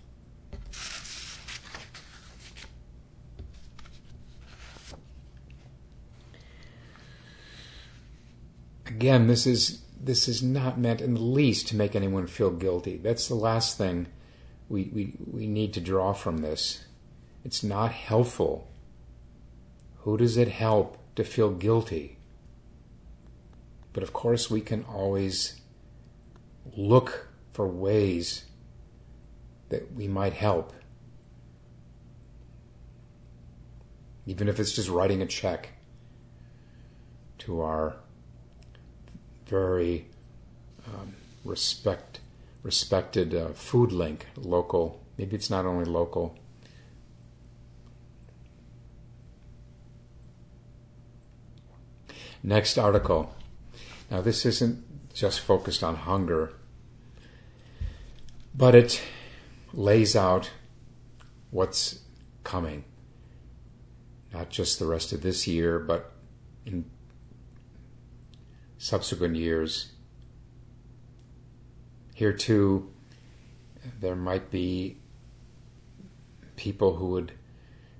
Again, 8.93 9.27
this 9.27 9.47
is 9.47 9.81
this 9.99 10.27
is 10.27 10.43
not 10.43 10.77
meant 10.77 11.01
in 11.01 11.13
the 11.13 11.21
least 11.21 11.67
to 11.67 11.75
make 11.75 11.95
anyone 11.95 12.27
feel 12.27 12.51
guilty. 12.51 12.97
That's 12.97 13.27
the 13.27 13.35
last 13.35 13.77
thing 13.77 14.07
we, 14.67 14.91
we, 14.93 15.13
we 15.25 15.47
need 15.47 15.73
to 15.73 15.81
draw 15.81 16.11
from 16.11 16.39
this. 16.39 16.85
It's 17.45 17.63
not 17.63 17.91
helpful. 17.93 18.69
Who 19.99 20.17
does 20.17 20.35
it 20.35 20.49
help 20.49 20.97
to 21.15 21.23
feel 21.23 21.51
guilty? 21.51 22.17
But 23.93 24.03
of 24.03 24.11
course, 24.11 24.49
we 24.49 24.59
can 24.59 24.83
always 24.83 25.61
look 26.75 27.29
for 27.53 27.65
ways 27.67 28.43
that 29.69 29.93
we 29.93 30.09
might 30.09 30.33
help. 30.33 30.73
Even 34.25 34.49
if 34.49 34.59
it's 34.59 34.73
just 34.73 34.89
writing 34.89 35.21
a 35.21 35.25
check 35.25 35.69
to 37.39 37.61
our 37.61 38.02
very 39.53 40.07
um, 40.87 41.13
respect 41.45 42.19
respected 42.63 43.35
uh, 43.35 43.49
Foodlink 43.49 44.21
local 44.35 45.03
maybe 45.17 45.35
it's 45.35 45.49
not 45.49 45.65
only 45.65 45.85
local. 45.85 46.37
Next 52.41 52.77
article. 52.77 53.33
Now 54.11 54.21
this 54.21 54.45
isn't 54.45 55.13
just 55.13 55.39
focused 55.39 55.83
on 55.83 55.95
hunger 55.95 56.53
but 58.55 58.75
it 58.75 59.01
lays 59.73 60.15
out 60.15 60.51
what's 61.51 61.99
coming. 62.43 62.83
Not 64.33 64.49
just 64.49 64.79
the 64.79 64.87
rest 64.87 65.13
of 65.13 65.21
this 65.21 65.47
year 65.47 65.79
but 65.79 66.11
in 66.65 66.85
subsequent 68.83 69.37
years. 69.37 69.93
Here, 72.13 72.33
too, 72.33 72.91
there 74.01 74.15
might 74.15 74.51
be 74.51 74.97
people 76.57 76.97
who 76.97 77.07
would 77.07 77.31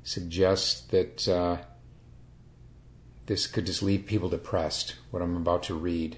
suggest 0.04 0.92
that 0.92 1.26
uh, 1.26 1.60
this 3.28 3.48
could 3.48 3.66
just 3.66 3.82
leave 3.82 4.06
people 4.06 4.28
depressed, 4.28 4.96
what 5.10 5.22
I'm 5.22 5.38
about 5.38 5.64
to 5.64 5.74
read. 5.74 6.18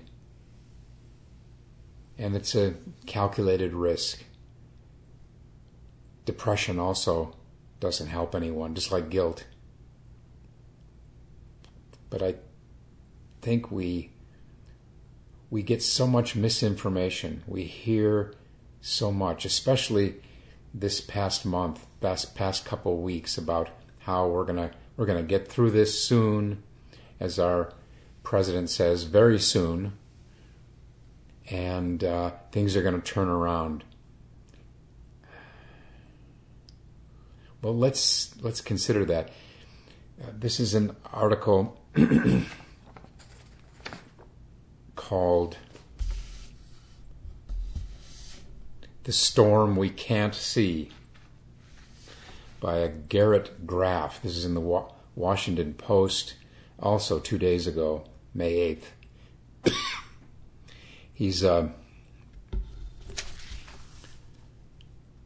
And 2.17 2.36
it's 2.36 2.56
a 2.56 2.73
calculated 3.06 3.71
risk. 3.71 4.23
Depression 6.25 6.80
also 6.80 7.36
doesn't 7.80 8.08
help 8.08 8.34
anyone, 8.34 8.73
just 8.73 8.91
like 8.91 9.12
guilt. 9.12 9.45
But 12.10 12.23
I 12.23 12.36
think 13.41 13.69
we 13.69 14.14
we 15.56 15.63
get 15.63 15.82
so 15.82 16.06
much 16.06 16.36
misinformation. 16.36 17.41
We 17.48 17.63
hear 17.63 18.34
so 18.82 19.10
much, 19.10 19.46
especially 19.46 20.15
this 20.74 21.00
past 21.00 21.46
month, 21.46 21.88
past 22.02 22.36
past 22.36 22.65
couple 22.65 22.98
weeks 22.98 23.38
about 23.38 23.70
how 24.00 24.28
we're 24.28 24.44
gonna 24.44 24.72
we're 24.98 25.06
gonna 25.06 25.24
get 25.24 25.48
through 25.48 25.72
this 25.72 26.04
soon, 26.04 26.62
as 27.22 27.39
our 27.39 27.72
president 28.22 28.70
says, 28.70 29.04
very 29.04 29.39
soon, 29.39 29.94
and 31.50 32.04
uh, 32.04 32.32
things 32.52 32.76
are 32.76 32.84
to 32.84 33.00
turn 33.00 33.30
around. 33.30 33.86
Well, 37.62 37.78
let's 37.78 38.36
let's 38.41 38.60
consider 38.60 39.06
that. 39.06 39.30
Uh, 40.22 40.32
this 40.38 40.60
is 40.60 40.74
an 40.74 40.98
article 41.13 41.80
called 45.06 45.58
The 49.04 49.12
Storm 49.12 49.76
We 49.76 49.91
Can't 49.91 50.34
See 50.34 50.89
by 52.60 52.78
a 52.78 52.89
Garrett 52.89 53.68
Graff. 53.68 54.24
This 54.24 54.36
is 54.36 54.46
in 54.46 54.56
the 54.56 54.84
Washington 55.15 55.76
Post, 55.76 56.34
also 56.80 57.20
two 57.20 57.38
days 57.38 57.68
ago, 57.68 58.06
May 58.34 58.80
8th. 59.63 59.74
He's 61.13 61.44
uh, 61.44 61.68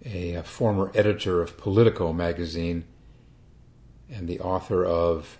a, 0.05 0.33
a 0.33 0.43
former 0.43 0.91
editor 0.93 1.41
of 1.41 1.57
Politico 1.57 2.11
magazine 2.11 2.83
and 4.11 4.27
the 4.27 4.41
author 4.41 4.83
of 4.83 5.37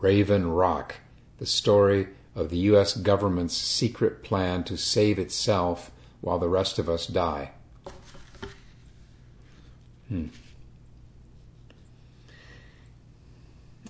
Raven 0.00 0.50
Rock, 0.50 0.96
the 1.38 1.46
story 1.46 2.08
of 2.36 2.50
the 2.50 2.58
U.S. 2.58 2.94
government's 2.94 3.56
secret 3.56 4.22
plan 4.22 4.62
to 4.64 4.76
save 4.76 5.18
itself 5.18 5.90
while 6.20 6.38
the 6.38 6.48
rest 6.48 6.78
of 6.78 6.88
us 6.88 7.06
die. 7.06 7.50
Hmm. 10.08 10.26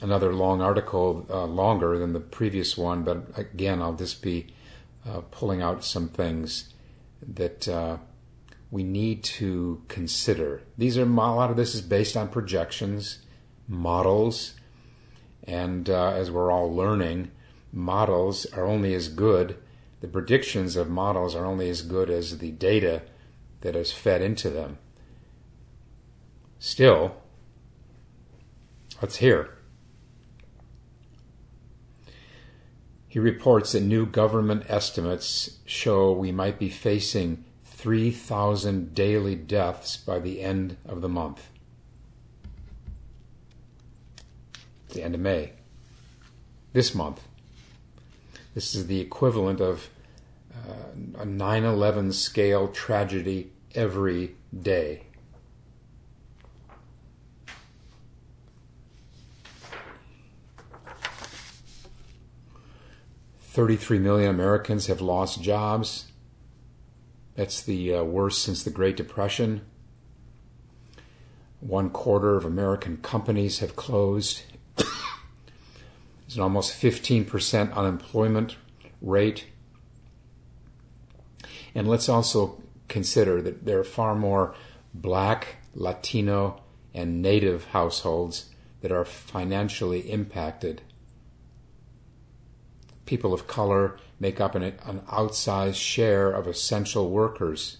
Another 0.00 0.32
long 0.32 0.62
article, 0.62 1.26
uh, 1.28 1.44
longer 1.44 1.98
than 1.98 2.12
the 2.12 2.20
previous 2.20 2.76
one, 2.76 3.02
but 3.02 3.26
again, 3.36 3.82
I'll 3.82 3.94
just 3.94 4.22
be 4.22 4.46
uh, 5.06 5.22
pulling 5.30 5.60
out 5.60 5.84
some 5.84 6.08
things 6.08 6.72
that 7.26 7.66
uh, 7.66 7.96
we 8.70 8.84
need 8.84 9.24
to 9.24 9.82
consider. 9.88 10.62
These 10.78 10.98
are 10.98 11.02
a 11.02 11.06
lot 11.06 11.50
of 11.50 11.56
this 11.56 11.74
is 11.74 11.80
based 11.80 12.16
on 12.16 12.28
projections, 12.28 13.18
models, 13.66 14.54
and 15.44 15.88
uh, 15.88 16.10
as 16.10 16.30
we're 16.30 16.50
all 16.50 16.72
learning, 16.72 17.30
models 17.72 18.46
are 18.46 18.64
only 18.64 18.94
as 18.94 19.08
good. 19.08 19.56
The 20.00 20.08
predictions 20.08 20.76
of 20.76 20.88
models 20.88 21.34
are 21.34 21.44
only 21.44 21.68
as 21.68 21.82
good 21.82 22.10
as 22.10 22.38
the 22.38 22.50
data 22.50 23.02
that 23.60 23.76
is 23.76 23.92
fed 23.92 24.22
into 24.22 24.50
them. 24.50 24.78
Still, 26.58 27.16
let's 29.00 29.16
hear. 29.16 29.56
He 33.08 33.18
reports 33.18 33.72
that 33.72 33.80
new 33.80 34.04
government 34.04 34.64
estimates 34.68 35.58
show 35.64 36.12
we 36.12 36.32
might 36.32 36.58
be 36.58 36.68
facing 36.68 37.44
3,000 37.64 38.94
daily 38.94 39.34
deaths 39.34 39.96
by 39.96 40.18
the 40.18 40.42
end 40.42 40.76
of 40.84 41.00
the 41.00 41.08
month. 41.08 41.48
The 44.90 45.02
end 45.02 45.14
of 45.14 45.20
May. 45.20 45.52
This 46.72 46.94
month. 46.94 47.25
This 48.56 48.74
is 48.74 48.86
the 48.86 49.00
equivalent 49.02 49.60
of 49.60 49.90
uh, 50.50 51.20
a 51.20 51.26
9 51.26 51.64
11 51.64 52.10
scale 52.12 52.68
tragedy 52.68 53.52
every 53.74 54.34
day. 54.58 55.02
Thirty-three 63.38 63.98
million 63.98 64.30
Americans 64.30 64.86
have 64.86 65.02
lost 65.02 65.42
jobs. 65.42 66.10
That's 67.34 67.60
the 67.60 67.96
uh, 67.96 68.04
worst 68.04 68.40
since 68.40 68.62
the 68.62 68.70
Great 68.70 68.96
Depression. 68.96 69.66
One 71.60 71.90
quarter 71.90 72.36
of 72.36 72.46
American 72.46 72.96
companies 72.96 73.58
have 73.58 73.76
closed. 73.76 74.44
There's 76.26 76.36
an 76.36 76.42
almost 76.42 76.80
15% 76.80 77.72
unemployment 77.74 78.56
rate. 79.00 79.46
And 81.74 81.86
let's 81.86 82.08
also 82.08 82.62
consider 82.88 83.40
that 83.42 83.64
there 83.64 83.78
are 83.78 83.84
far 83.84 84.14
more 84.14 84.54
black, 84.92 85.56
Latino, 85.74 86.62
and 86.94 87.22
Native 87.22 87.66
households 87.66 88.46
that 88.80 88.90
are 88.90 89.04
financially 89.04 90.10
impacted. 90.10 90.82
People 93.04 93.32
of 93.32 93.46
color 93.46 93.98
make 94.18 94.40
up 94.40 94.54
an, 94.54 94.62
an 94.62 95.00
outsized 95.08 95.76
share 95.76 96.32
of 96.32 96.48
essential 96.48 97.10
workers. 97.10 97.78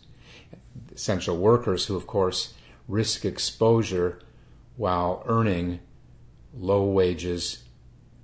Essential 0.95 1.37
workers 1.37 1.87
who, 1.87 1.97
of 1.97 2.07
course, 2.07 2.55
risk 2.87 3.25
exposure 3.25 4.21
while 4.77 5.25
earning 5.27 5.81
low 6.55 6.85
wages 6.85 7.65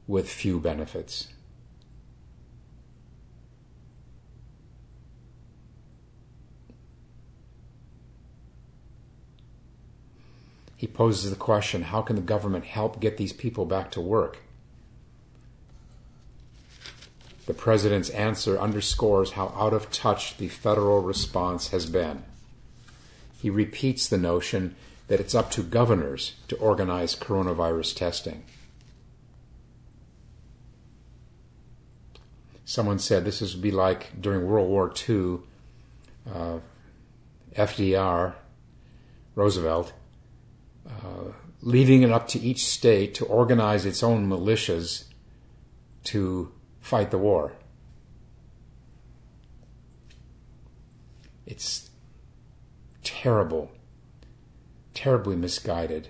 with 0.07 0.29
few 0.29 0.59
benefits. 0.59 1.29
He 10.77 10.89
poses 10.89 11.31
the 11.31 11.37
question 11.37 11.83
how 11.83 12.03
can 12.03 12.17
the 12.17 12.23
government 12.23 12.65
help 12.65 12.99
get 12.99 13.17
these 13.17 13.33
people 13.33 13.65
back 13.65 13.93
to 13.93 14.01
work? 14.01 14.39
The 17.47 17.55
president's 17.55 18.11
answer 18.11 18.59
underscores 18.59 19.33
how 19.33 19.55
out 19.57 19.73
of 19.73 19.93
touch 19.93 20.39
the 20.39 20.49
federal 20.49 21.01
response 21.01 21.69
has 21.69 21.87
been. 21.87 22.25
He 23.39 23.51
repeats 23.51 24.09
the 24.09 24.19
notion 24.19 24.75
that 25.07 25.21
it's 25.21 25.35
up 25.35 25.51
to 25.53 25.63
governors 25.63 26.35
to 26.49 26.57
organize 26.57 27.15
coronavirus 27.15 27.95
testing. 27.95 28.43
Someone 32.73 32.99
said 32.99 33.27
this 33.27 33.43
would 33.43 33.61
be 33.61 33.71
like 33.71 34.19
during 34.19 34.47
World 34.47 34.71
War 34.71 34.91
II, 35.07 35.41
uh, 36.27 36.59
FDR, 37.55 38.33
Roosevelt, 39.35 39.93
uh, 40.89 41.33
leaving 41.61 42.03
it 42.03 42.11
up 42.11 42.27
to 42.29 42.41
each 42.41 42.65
state 42.65 43.13
to 43.17 43.27
organize 43.27 43.85
its 43.85 44.03
own 44.03 44.27
militias 44.27 45.05
to 46.05 46.51
fight 46.81 47.11
the 47.11 47.19
war. 47.19 47.53
It's 51.45 51.91
terrible, 53.05 53.71
terribly 54.95 55.37
misguided, 55.37 56.09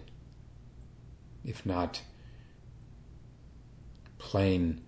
if 1.44 1.66
not 1.66 2.03
plain 4.18 4.81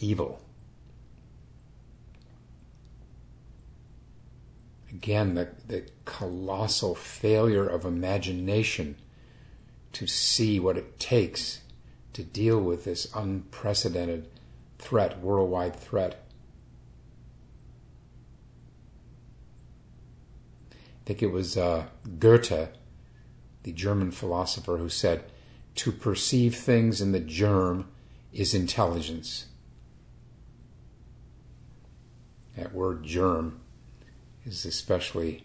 evil. 0.00 0.40
Again, 4.90 5.34
the, 5.34 5.48
the 5.66 5.84
colossal 6.04 6.94
failure 6.94 7.66
of 7.66 7.84
imagination 7.84 8.96
to 9.92 10.06
see 10.06 10.58
what 10.58 10.76
it 10.76 10.98
takes 10.98 11.60
to 12.12 12.24
deal 12.24 12.60
with 12.60 12.84
this 12.84 13.10
unprecedented 13.14 14.28
threat, 14.78 15.20
worldwide 15.20 15.76
threat. 15.76 16.24
I 20.72 20.76
think 21.06 21.22
it 21.22 21.30
was 21.32 21.56
uh, 21.56 21.86
Goethe, 22.18 22.68
the 23.62 23.72
German 23.72 24.10
philosopher, 24.10 24.76
who 24.76 24.88
said, 24.88 25.24
To 25.76 25.92
perceive 25.92 26.56
things 26.56 27.00
in 27.00 27.12
the 27.12 27.20
germ 27.20 27.88
is 28.32 28.54
intelligence. 28.54 29.46
That 32.60 32.74
word 32.74 33.04
germ 33.04 33.58
is 34.44 34.66
especially 34.66 35.44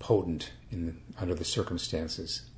potent 0.00 0.50
in, 0.72 1.00
under 1.16 1.32
the 1.32 1.44
circumstances. 1.44 2.50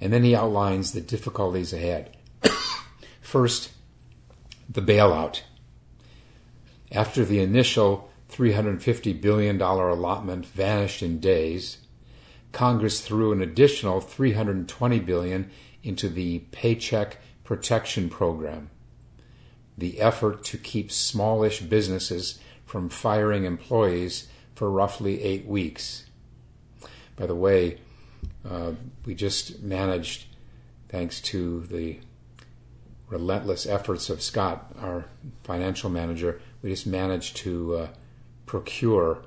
And 0.00 0.12
then 0.12 0.22
he 0.22 0.36
outlines 0.36 0.92
the 0.92 1.00
difficulties 1.00 1.72
ahead. 1.72 2.16
First, 3.20 3.72
the 4.70 4.80
bailout. 4.80 5.40
After 6.92 7.24
the 7.24 7.40
initial 7.40 8.08
$350 8.30 9.20
billion 9.20 9.60
allotment 9.60 10.46
vanished 10.46 11.02
in 11.02 11.18
days, 11.18 11.78
Congress 12.52 13.00
threw 13.00 13.32
an 13.32 13.42
additional 13.42 14.00
320 14.00 15.00
billion 15.00 15.50
into 15.82 16.08
the 16.08 16.38
Paycheck 16.52 17.18
Protection 17.42 18.08
Program, 18.08 18.70
the 19.76 20.00
effort 20.00 20.44
to 20.44 20.58
keep 20.58 20.92
smallish 20.92 21.60
businesses 21.60 22.38
from 22.66 22.88
firing 22.88 23.44
employees 23.44 24.28
for 24.54 24.70
roughly 24.70 25.22
eight 25.22 25.46
weeks. 25.46 26.06
By 27.16 27.26
the 27.26 27.34
way, 27.34 27.78
uh, 28.48 28.72
we 29.04 29.14
just 29.14 29.62
managed, 29.62 30.26
thanks 30.88 31.20
to 31.22 31.60
the 31.62 31.98
relentless 33.08 33.66
efforts 33.66 34.08
of 34.08 34.22
Scott, 34.22 34.74
our 34.78 35.04
financial 35.42 35.90
manager, 35.90 36.40
we 36.62 36.70
just 36.70 36.86
managed 36.86 37.36
to 37.36 37.76
uh, 37.76 37.88
procure 38.46 39.22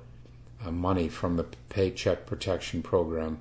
uh, 0.65 0.71
money 0.71 1.07
from 1.07 1.35
the 1.35 1.43
Paycheck 1.43 2.25
Protection 2.25 2.81
Program. 2.81 3.39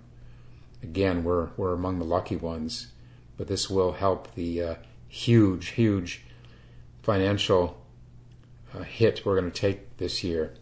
Again, 0.83 1.25
we're, 1.25 1.49
we're 1.57 1.73
among 1.73 1.99
the 1.99 2.05
lucky 2.05 2.37
ones, 2.37 2.89
but 3.39 3.49
this 3.49 3.71
will 3.71 3.93
help 3.93 4.35
the 4.35 4.63
uh, 4.63 4.75
huge, 5.09 5.69
huge 5.69 6.23
financial 7.05 7.81
uh, 8.75 8.83
hit 8.83 9.23
we're 9.25 9.39
going 9.39 9.51
to 9.51 9.61
take 9.61 9.99
this 9.99 10.25
year. 10.25 10.55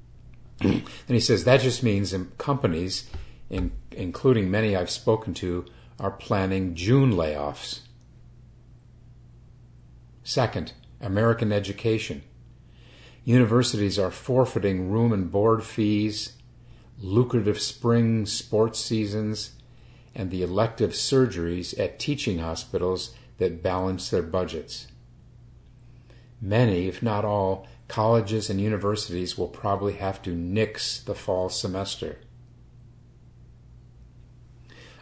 and 0.60 0.84
he 1.08 1.20
says 1.20 1.44
that 1.44 1.60
just 1.60 1.82
means 1.82 2.14
companies, 2.38 3.10
in, 3.48 3.72
including 3.90 4.50
many 4.50 4.76
I've 4.76 4.90
spoken 4.90 5.34
to, 5.34 5.66
are 5.98 6.10
planning 6.10 6.74
June 6.74 7.12
layoffs. 7.12 7.80
Second, 10.22 10.72
American 11.00 11.52
education. 11.52 12.22
Universities 13.24 13.98
are 13.98 14.10
forfeiting 14.10 14.90
room 14.90 15.12
and 15.12 15.30
board 15.30 15.62
fees, 15.64 16.34
lucrative 17.00 17.60
spring 17.60 18.24
sports 18.24 18.78
seasons, 18.78 19.52
and 20.14 20.30
the 20.30 20.42
elective 20.42 20.90
surgeries 20.90 21.78
at 21.78 21.98
teaching 21.98 22.38
hospitals 22.38 23.14
that 23.38 23.62
balance 23.62 24.10
their 24.10 24.22
budgets. 24.22 24.86
Many, 26.40 26.88
if 26.88 27.02
not 27.02 27.24
all, 27.24 27.66
colleges 27.88 28.48
and 28.48 28.60
universities 28.60 29.36
will 29.36 29.48
probably 29.48 29.94
have 29.94 30.22
to 30.22 30.34
nix 30.34 31.00
the 31.00 31.14
fall 31.14 31.48
semester. 31.48 32.18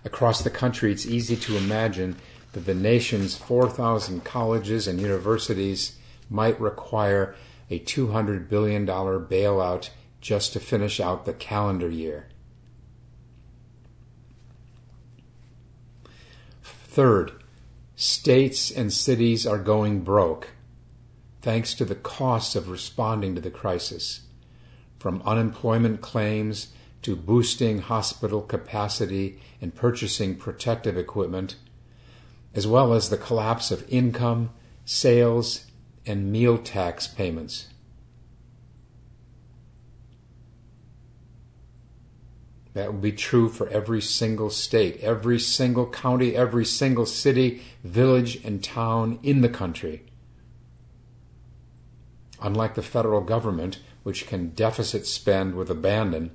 Across 0.05 0.43
the 0.43 0.51
country, 0.51 0.91
it's 0.91 1.07
easy 1.07 1.37
to 1.37 1.57
imagine 1.57 2.17
that 2.53 2.65
the 2.65 2.75
nation's 2.75 3.37
4,000 3.37 4.25
colleges 4.25 4.89
and 4.89 5.01
universities 5.01 5.97
might 6.31 6.61
require 6.61 7.35
a 7.71 7.79
$200 7.79 8.49
billion 8.49 8.87
bailout 8.87 9.91
just 10.21 10.53
to 10.55 10.61
finish 10.61 10.99
out 10.99 11.25
the 11.25 11.33
calendar 11.33 11.89
year. 11.89 12.29
Third, 16.63 17.33
states 17.95 18.71
and 18.71 18.93
cities 18.93 19.47
are 19.47 19.59
going 19.59 20.01
broke 20.01 20.49
thanks 21.49 21.73
to 21.73 21.87
the 21.87 21.95
costs 21.95 22.55
of 22.55 22.69
responding 22.69 23.35
to 23.35 23.41
the 23.41 23.51
crisis, 23.51 24.21
from 24.99 25.23
unemployment 25.25 26.03
claims 26.03 26.75
to 27.01 27.17
boosting 27.17 27.79
hospital 27.79 28.43
capacity 28.43 29.41
and 29.59 29.75
purchasing 29.75 30.37
protective 30.37 30.99
equipment, 30.99 31.57
as 32.55 32.67
well 32.67 32.93
as 32.93 33.09
the 33.09 33.17
collapse 33.17 33.71
of 33.71 33.83
income, 33.89 34.51
sales, 34.85 35.65
and 36.05 36.31
meal 36.31 36.59
tax 36.59 37.07
payments. 37.07 37.69
That 42.75 42.93
will 42.93 43.01
be 43.01 43.13
true 43.13 43.49
for 43.49 43.71
every 43.71 44.03
single 44.03 44.51
state, 44.51 45.01
every 45.01 45.39
single 45.39 45.87
county, 45.87 46.37
every 46.37 46.67
single 46.67 47.07
city, 47.07 47.63
village, 47.83 48.45
and 48.45 48.63
town 48.63 49.19
in 49.23 49.41
the 49.41 49.49
country. 49.49 50.03
Unlike 52.41 52.75
the 52.75 52.83
federal 52.83 53.21
government, 53.21 53.81
which 54.03 54.27
can 54.27 54.51
deficit 54.51 55.07
spend 55.07 55.55
with 55.55 55.71
abandon, 55.71 56.31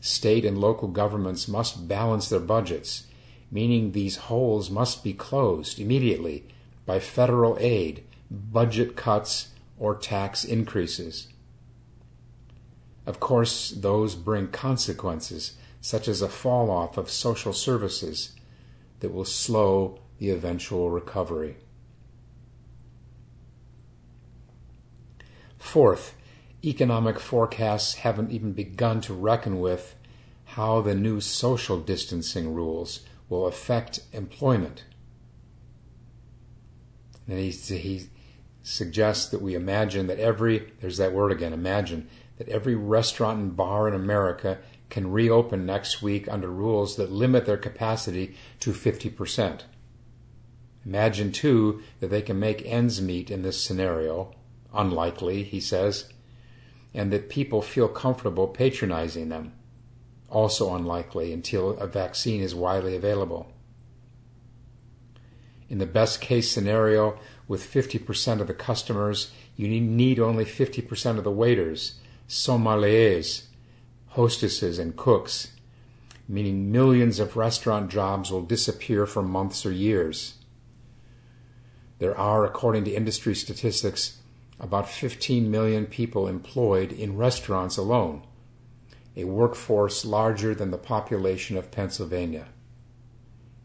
state 0.00 0.44
and 0.44 0.58
local 0.58 0.88
governments 0.88 1.48
must 1.48 1.88
balance 1.88 2.28
their 2.28 2.40
budgets, 2.40 3.06
meaning 3.50 3.92
these 3.92 4.16
holes 4.16 4.70
must 4.70 5.02
be 5.02 5.12
closed 5.12 5.78
immediately 5.78 6.44
by 6.86 6.98
federal 7.00 7.56
aid, 7.60 8.04
budget 8.30 8.96
cuts, 8.96 9.48
or 9.78 9.94
tax 9.94 10.44
increases. 10.44 11.28
Of 13.06 13.18
course, 13.18 13.70
those 13.70 14.14
bring 14.14 14.48
consequences, 14.48 15.54
such 15.80 16.06
as 16.06 16.20
a 16.20 16.28
fall 16.28 16.70
off 16.70 16.98
of 16.98 17.10
social 17.10 17.52
services 17.52 18.34
that 19.00 19.12
will 19.12 19.24
slow 19.24 19.98
the 20.18 20.30
eventual 20.30 20.90
recovery. 20.90 21.56
Fourth, 25.60 26.16
economic 26.64 27.20
forecasts 27.20 27.94
haven't 27.94 28.32
even 28.32 28.52
begun 28.52 29.00
to 29.02 29.14
reckon 29.14 29.60
with 29.60 29.94
how 30.56 30.80
the 30.80 30.96
new 30.96 31.20
social 31.20 31.78
distancing 31.78 32.52
rules 32.52 33.00
will 33.28 33.46
affect 33.46 34.00
employment. 34.12 34.84
And 37.28 37.38
he, 37.38 37.50
he 37.50 38.08
suggests 38.64 39.28
that 39.30 39.42
we 39.42 39.54
imagine 39.54 40.08
that 40.08 40.18
every, 40.18 40.72
there's 40.80 40.96
that 40.96 41.12
word 41.12 41.30
again, 41.30 41.52
imagine, 41.52 42.08
that 42.38 42.48
every 42.48 42.74
restaurant 42.74 43.38
and 43.38 43.56
bar 43.56 43.86
in 43.86 43.94
America 43.94 44.58
can 44.88 45.12
reopen 45.12 45.66
next 45.66 46.02
week 46.02 46.26
under 46.26 46.50
rules 46.50 46.96
that 46.96 47.12
limit 47.12 47.46
their 47.46 47.58
capacity 47.58 48.34
to 48.58 48.72
50%. 48.72 49.60
Imagine, 50.84 51.30
too, 51.30 51.82
that 52.00 52.08
they 52.08 52.22
can 52.22 52.40
make 52.40 52.64
ends 52.64 53.00
meet 53.00 53.30
in 53.30 53.42
this 53.42 53.62
scenario 53.62 54.34
unlikely, 54.74 55.42
he 55.42 55.60
says, 55.60 56.12
and 56.94 57.12
that 57.12 57.28
people 57.28 57.62
feel 57.62 57.88
comfortable 57.88 58.48
patronizing 58.48 59.28
them. 59.28 59.52
Also 60.28 60.74
unlikely 60.74 61.32
until 61.32 61.78
a 61.78 61.86
vaccine 61.86 62.40
is 62.40 62.54
widely 62.54 62.94
available. 62.94 63.52
In 65.68 65.78
the 65.78 65.86
best 65.86 66.20
case 66.20 66.50
scenario, 66.50 67.18
with 67.46 67.62
50% 67.62 68.40
of 68.40 68.46
the 68.46 68.54
customers, 68.54 69.32
you 69.56 69.68
need 69.68 70.18
only 70.18 70.44
50% 70.44 71.18
of 71.18 71.24
the 71.24 71.30
waiters, 71.30 71.94
sommeliers, 72.28 73.44
hostesses, 74.10 74.78
and 74.78 74.96
cooks, 74.96 75.52
meaning 76.28 76.70
millions 76.70 77.18
of 77.18 77.36
restaurant 77.36 77.90
jobs 77.90 78.30
will 78.30 78.42
disappear 78.42 79.04
for 79.06 79.22
months 79.22 79.66
or 79.66 79.72
years. 79.72 80.34
There 81.98 82.16
are, 82.16 82.44
according 82.44 82.84
to 82.84 82.94
industry 82.94 83.34
statistics, 83.34 84.19
about 84.60 84.88
15 84.88 85.50
million 85.50 85.86
people 85.86 86.28
employed 86.28 86.92
in 86.92 87.16
restaurants 87.16 87.78
alone, 87.78 88.22
a 89.16 89.24
workforce 89.24 90.04
larger 90.04 90.54
than 90.54 90.70
the 90.70 90.78
population 90.78 91.56
of 91.56 91.70
Pennsylvania. 91.70 92.48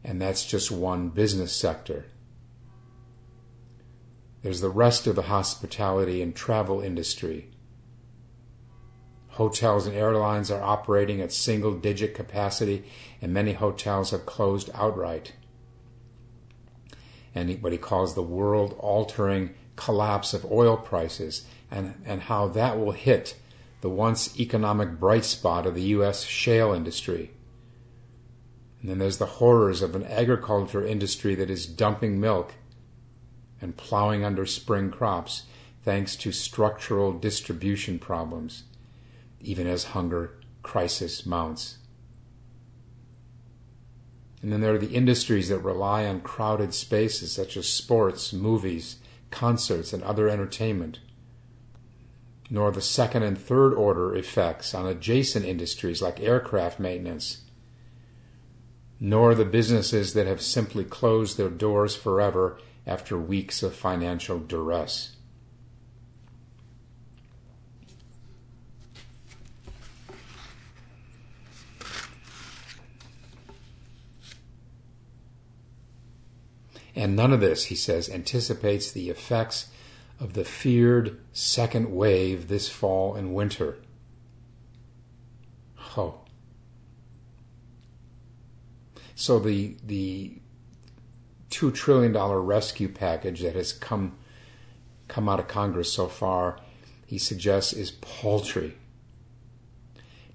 And 0.04 0.22
that's 0.22 0.46
just 0.46 0.72
one 0.72 1.10
business 1.10 1.54
sector. 1.54 2.06
There's 4.42 4.62
the 4.62 4.70
rest 4.70 5.06
of 5.06 5.16
the 5.16 5.24
hospitality 5.24 6.22
and 6.22 6.36
travel 6.36 6.80
industry. 6.80 7.50
Hotels 9.30 9.86
and 9.86 9.98
airlines 9.98 10.50
are 10.50 10.62
operating 10.62 11.20
at 11.20 11.34
single 11.34 11.74
digit 11.74 12.14
capacity, 12.14 12.86
and 13.22 13.34
many 13.34 13.52
hotels 13.52 14.12
have 14.12 14.26
closed 14.26 14.70
outright. 14.74 15.34
And 17.34 17.62
what 17.62 17.74
he 17.74 17.78
calls 17.78 18.16
the 18.16 18.24
world 18.24 18.76
altering 18.80 19.56
collapse 19.76 20.34
of 20.34 20.50
oil 20.52 20.78
prices 20.78 21.46
and, 21.72 22.02
and 22.06 22.24
how 22.24 22.48
that 22.48 22.78
will 22.78 22.92
hit 22.92 23.36
the 23.82 23.90
once 23.90 24.40
economic 24.40 25.00
bright 25.00 25.26
spot 25.26 25.66
of 25.66 25.76
the 25.76 25.82
U.S. 25.84 26.24
shale 26.24 26.74
industry. 26.74 27.32
And 28.82 28.90
then 28.90 29.00
there's 29.00 29.18
the 29.18 29.26
horrors 29.26 29.82
of 29.82 29.96
an 29.96 30.04
agriculture 30.06 30.86
industry 30.86 31.36
that 31.36 31.50
is 31.50 31.66
dumping 31.66 32.20
milk 32.20 32.54
and 33.62 33.76
plowing 33.76 34.24
under 34.24 34.46
spring 34.46 34.92
crops 34.92 35.44
thanks 35.84 36.16
to 36.18 36.32
structural 36.32 37.14
distribution 37.14 38.00
problems, 38.00 38.64
even 39.40 39.68
as 39.68 39.86
hunger 39.86 40.32
crisis 40.64 41.26
mounts. 41.26 41.78
And 44.42 44.52
then 44.52 44.62
there 44.62 44.74
are 44.74 44.80
the 44.80 44.94
industries 44.94 45.50
that 45.50 45.60
rely 45.60 46.06
on 46.06 46.22
crowded 46.22 46.74
spaces 46.74 47.32
such 47.32 47.58
as 47.58 47.68
sports, 47.68 48.34
movies, 48.34 48.98
concerts, 49.36 49.92
and 49.92 50.02
other 50.04 50.30
entertainment, 50.30 51.00
nor 52.50 52.72
the 52.72 52.82
second 52.82 53.24
and 53.24 53.38
third 53.38 53.74
order 53.74 54.16
effects 54.16 54.74
on 54.74 54.88
adjacent 54.88 55.46
industries 55.46 56.02
like 56.02 56.22
aircraft 56.22 56.80
maintenance, 56.80 57.42
nor 59.00 59.36
the 59.36 59.46
businesses 59.46 60.14
that 60.14 60.26
have 60.26 60.42
simply 60.42 60.86
closed 60.86 61.38
their 61.38 61.50
doors 61.50 61.96
forever 61.96 62.58
after 62.88 63.20
weeks 63.20 63.62
of 63.62 63.76
financial 63.76 64.40
duress. 64.40 65.15
And 76.96 77.16
none 77.16 77.34
of 77.34 77.42
this, 77.42 77.66
he 77.66 77.76
says, 77.76 78.10
anticipates 78.10 78.92
the 78.92 79.10
effects 79.10 79.68
of 80.20 80.34
the 80.34 80.46
feared 80.46 81.20
second 81.34 81.94
wave 81.94 82.48
this 82.48 82.70
fall 82.70 83.16
and 83.16 83.36
winter. 83.36 83.78
Oh. 85.98 86.22
So 89.14 89.40
the 89.40 89.76
the 89.84 90.40
two 91.50 91.72
trillion 91.72 92.12
dollar 92.12 92.42
rescue 92.42 92.90
package 92.90 93.42
that 93.42 93.56
has 93.56 93.72
come 93.74 94.18
come 95.08 95.30
out 95.30 95.40
of 95.40 95.48
Congress 95.48 95.92
so 95.92 96.08
far, 96.08 96.60
he 97.06 97.18
suggests, 97.18 97.74
is 97.74 97.92
paltry. 97.92 98.78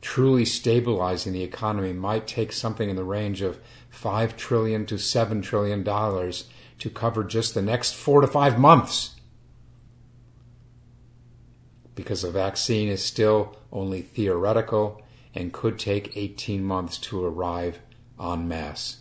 Truly 0.01 0.47
stabilizing 0.47 1.33
the 1.33 1.43
economy 1.43 1.93
might 1.93 2.27
take 2.27 2.53
something 2.53 2.89
in 2.89 2.97
the 2.97 3.05
range 3.05 3.43
of 3.43 3.61
five 3.91 4.37
trillion 4.37 4.87
to 4.87 4.99
seven 4.99 5.43
trillion 5.43 5.83
dollars 5.83 6.49
to 6.79 6.89
cover 6.89 7.23
just 7.23 7.53
the 7.53 7.61
next 7.61 7.95
four 7.95 8.23
to 8.23 8.27
five 8.27 8.59
months. 8.59 9.21
because 12.01 12.25
a 12.25 12.31
vaccine 12.31 12.89
is 12.89 13.05
still 13.05 13.55
only 13.71 14.01
theoretical 14.01 15.03
and 15.35 15.53
could 15.53 15.79
take 15.79 16.17
18 16.17 16.65
months 16.65 16.97
to 16.97 17.23
arrive 17.23 17.79
en 18.19 18.49
masse. 18.49 19.01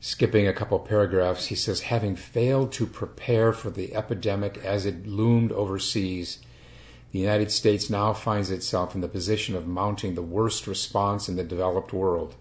Skipping 0.00 0.46
a 0.46 0.52
couple 0.52 0.78
paragraphs, 0.78 1.46
he 1.46 1.54
says, 1.54 1.80
having 1.82 2.14
failed 2.14 2.70
to 2.72 2.86
prepare 2.86 3.52
for 3.52 3.70
the 3.70 3.94
epidemic 3.94 4.58
as 4.58 4.84
it 4.84 5.06
loomed 5.06 5.50
overseas, 5.52 6.38
the 7.10 7.18
United 7.18 7.50
States 7.50 7.88
now 7.88 8.12
finds 8.12 8.50
itself 8.50 8.94
in 8.94 9.00
the 9.00 9.08
position 9.08 9.56
of 9.56 9.66
mounting 9.66 10.14
the 10.14 10.22
worst 10.22 10.66
response 10.66 11.28
in 11.28 11.36
the 11.36 11.44
developed 11.44 11.92
world. 11.92 12.34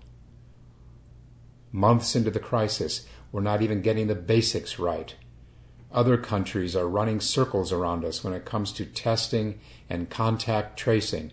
Months 1.72 2.16
into 2.16 2.32
the 2.32 2.40
crisis, 2.40 3.06
we're 3.32 3.42
not 3.42 3.62
even 3.62 3.82
getting 3.82 4.08
the 4.08 4.16
basics 4.16 4.78
right. 4.78 5.16
Other 5.92 6.18
countries 6.18 6.76
are 6.76 6.88
running 6.88 7.22
circles 7.22 7.72
around 7.72 8.04
us 8.04 8.24
when 8.24 8.34
it 8.34 8.46
comes 8.46 8.74
to 8.74 8.86
testing 8.86 9.60
and 9.90 10.10
contact 10.10 10.78
tracing, 10.78 11.32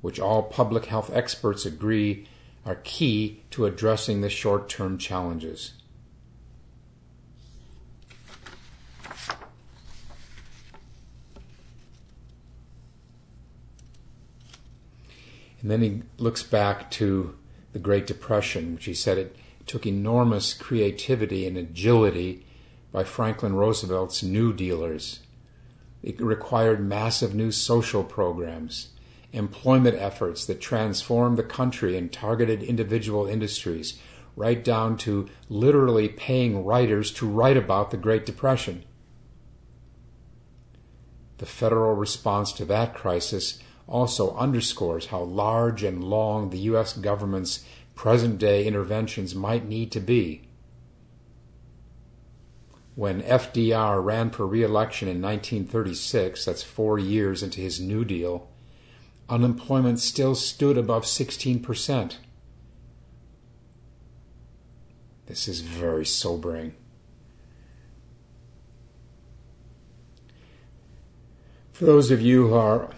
which 0.00 0.18
all 0.18 0.42
public 0.42 0.86
health 0.86 1.10
experts 1.14 1.64
agree 1.64 2.26
are 2.66 2.80
key 2.82 3.42
to 3.50 3.66
addressing 3.66 4.20
the 4.20 4.30
short 4.30 4.68
term 4.68 4.98
challenges. 4.98 5.74
And 15.64 15.70
then 15.70 15.80
he 15.80 16.02
looks 16.18 16.42
back 16.42 16.90
to 16.90 17.38
the 17.72 17.78
Great 17.78 18.06
Depression, 18.06 18.74
which 18.74 18.84
he 18.84 18.92
said 18.92 19.16
it 19.16 19.34
took 19.64 19.86
enormous 19.86 20.52
creativity 20.52 21.46
and 21.46 21.56
agility 21.56 22.44
by 22.92 23.02
Franklin 23.02 23.54
Roosevelt's 23.54 24.22
New 24.22 24.52
Dealers. 24.52 25.20
It 26.02 26.20
required 26.20 26.86
massive 26.86 27.34
new 27.34 27.50
social 27.50 28.04
programs, 28.04 28.88
employment 29.32 29.96
efforts 29.96 30.44
that 30.44 30.60
transformed 30.60 31.38
the 31.38 31.42
country 31.42 31.96
and 31.96 32.12
targeted 32.12 32.62
individual 32.62 33.26
industries, 33.26 33.98
right 34.36 34.62
down 34.62 34.98
to 34.98 35.30
literally 35.48 36.10
paying 36.10 36.62
writers 36.62 37.10
to 37.12 37.26
write 37.26 37.56
about 37.56 37.90
the 37.90 37.96
Great 37.96 38.26
Depression. 38.26 38.84
The 41.38 41.46
federal 41.46 41.94
response 41.94 42.52
to 42.52 42.66
that 42.66 42.92
crisis 42.92 43.60
also 43.86 44.34
underscores 44.36 45.06
how 45.06 45.22
large 45.22 45.82
and 45.82 46.02
long 46.02 46.50
the 46.50 46.58
U.S. 46.60 46.92
government's 46.94 47.64
present 47.94 48.38
day 48.38 48.66
interventions 48.66 49.34
might 49.34 49.66
need 49.66 49.92
to 49.92 50.00
be. 50.00 50.48
When 52.94 53.22
FDR 53.22 54.02
ran 54.02 54.30
for 54.30 54.46
re 54.46 54.62
election 54.62 55.08
in 55.08 55.20
1936, 55.20 56.44
that's 56.44 56.62
four 56.62 56.98
years 56.98 57.42
into 57.42 57.60
his 57.60 57.80
New 57.80 58.04
Deal, 58.04 58.48
unemployment 59.28 59.98
still 59.98 60.34
stood 60.34 60.78
above 60.78 61.04
16%. 61.04 62.16
This 65.26 65.48
is 65.48 65.60
very 65.60 66.06
sobering. 66.06 66.74
For 71.72 71.86
those 71.86 72.12
of 72.12 72.20
you 72.20 72.48
who 72.48 72.54
are 72.54 72.90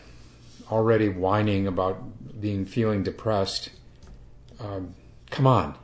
already 0.70 1.09
whining 1.09 1.66
about 1.66 2.40
being 2.40 2.64
feeling 2.64 3.02
depressed, 3.02 3.70
um, 4.59 4.94
come 5.31 5.46
on. 5.46 5.76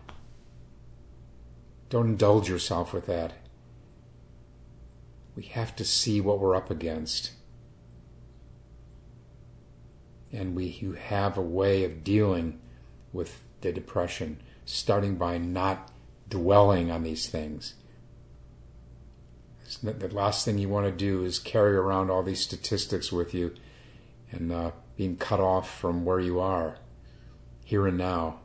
Don't 1.89 2.09
indulge 2.09 2.49
yourself 2.49 2.93
with 2.93 3.07
that. 3.07 3.35
We 5.37 5.45
have 5.45 5.77
to 5.77 5.85
see 5.85 6.21
what 6.21 6.39
we're 6.39 6.57
up 6.57 6.71
against. 6.71 7.33
And 10.33 10.55
we 10.55 10.67
you 10.67 10.93
have 10.93 11.37
a 11.37 11.43
way 11.43 11.85
of 11.85 12.03
dealing 12.03 12.61
with 13.13 13.43
the 13.61 13.73
depression, 13.73 14.41
starting 14.65 15.17
by 15.17 15.39
not 15.39 15.91
dwelling 16.29 16.91
on 16.91 17.03
these 17.03 17.29
things. 17.29 17.75
The 19.83 20.09
last 20.09 20.45
thing 20.45 20.59
you 20.59 20.69
want 20.69 20.87
to 20.87 20.93
do 20.93 21.25
is 21.25 21.39
carry 21.39 21.77
around 21.77 22.11
all 22.11 22.23
these 22.23 22.41
statistics 22.41 23.11
with 23.11 23.33
you 23.35 23.55
and 24.33 24.51
uh, 24.51 24.71
being 24.97 25.17
cut 25.17 25.41
off 25.41 25.79
from 25.79 26.05
where 26.05 26.21
you 26.21 26.41
are, 26.41 26.77
here 27.65 27.87
and 27.87 27.99
now. 27.99 28.41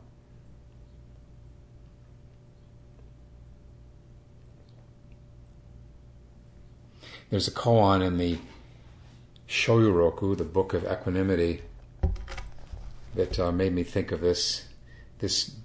There's 7.30 7.48
a 7.48 7.52
koan 7.52 8.02
in 8.02 8.16
the 8.16 8.38
Shoyoroku, 9.46 10.36
the 10.36 10.44
Book 10.44 10.72
of 10.72 10.84
Equanimity, 10.84 11.62
that 13.14 13.38
uh, 13.38 13.52
made 13.52 13.74
me 13.74 13.82
think 13.82 14.12
of 14.12 14.20
this 14.20 14.64
this 15.18 15.56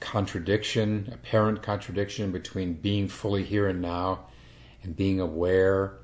contradiction, 0.00 1.10
apparent 1.12 1.62
contradiction 1.62 2.30
between 2.30 2.74
being 2.74 3.08
fully 3.08 3.42
here 3.42 3.66
and 3.66 3.82
now 3.82 4.20
and 4.82 4.96
being 4.96 5.20
aware 5.20 5.98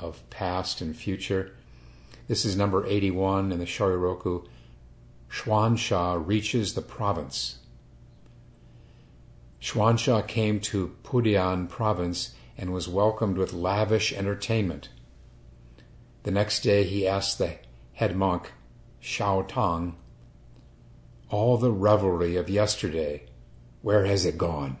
of 0.00 0.28
past 0.30 0.80
and 0.80 0.96
future. 0.96 1.54
This 2.28 2.44
is 2.44 2.56
number 2.56 2.84
81 2.86 3.52
in 3.52 3.58
the 3.58 3.64
Shoyoroku. 3.64 4.46
Xuansha 5.30 6.26
reaches 6.26 6.74
the 6.74 6.82
province. 6.82 7.58
Xuansha 9.60 10.26
came 10.26 10.60
to 10.60 10.96
Pudian 11.04 11.68
province 11.68 12.34
and 12.58 12.72
was 12.72 12.88
welcomed 12.88 13.36
with 13.36 13.52
lavish 13.52 14.12
entertainment. 14.12 14.88
The 16.24 16.30
next 16.30 16.60
day 16.60 16.84
he 16.84 17.06
asked 17.06 17.38
the 17.38 17.56
head 17.92 18.16
monk, 18.16 18.52
Shao 18.98 19.42
Tang, 19.42 19.96
all 21.28 21.56
the 21.56 21.72
revelry 21.72 22.36
of 22.36 22.50
yesterday, 22.50 23.26
where 23.82 24.04
has 24.04 24.24
it 24.24 24.36
gone? 24.36 24.78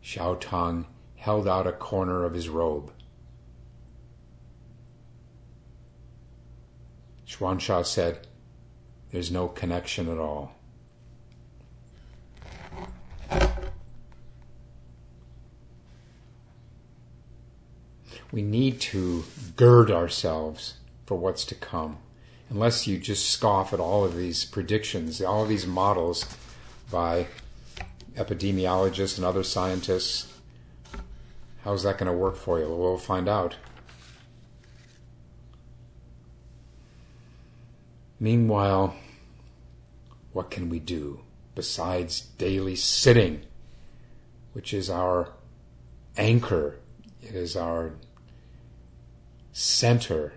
Shao 0.00 0.34
Tang 0.34 0.86
held 1.16 1.48
out 1.48 1.66
a 1.66 1.72
corner 1.72 2.24
of 2.24 2.34
his 2.34 2.48
robe. 2.48 2.92
Xuansha 7.30 7.86
said, 7.86 8.26
There's 9.12 9.30
no 9.30 9.46
connection 9.46 10.10
at 10.10 10.18
all. 10.18 10.52
We 18.32 18.42
need 18.42 18.80
to 18.80 19.24
gird 19.56 19.90
ourselves 19.90 20.74
for 21.06 21.16
what's 21.16 21.44
to 21.46 21.54
come. 21.54 21.98
Unless 22.48 22.86
you 22.86 22.98
just 22.98 23.30
scoff 23.30 23.72
at 23.72 23.80
all 23.80 24.04
of 24.04 24.16
these 24.16 24.44
predictions, 24.44 25.22
all 25.22 25.44
of 25.44 25.48
these 25.48 25.66
models 25.66 26.24
by 26.90 27.28
epidemiologists 28.16 29.16
and 29.16 29.24
other 29.24 29.44
scientists, 29.44 30.32
how's 31.62 31.84
that 31.84 31.98
going 31.98 32.10
to 32.10 32.16
work 32.16 32.36
for 32.36 32.58
you? 32.58 32.68
We'll 32.68 32.98
find 32.98 33.28
out. 33.28 33.56
Meanwhile, 38.22 38.94
what 40.34 40.50
can 40.50 40.68
we 40.68 40.78
do 40.78 41.22
besides 41.54 42.20
daily 42.20 42.76
sitting, 42.76 43.46
which 44.52 44.74
is 44.74 44.90
our 44.90 45.32
anchor? 46.18 46.76
It 47.22 47.34
is 47.34 47.56
our 47.56 47.94
center. 49.52 50.34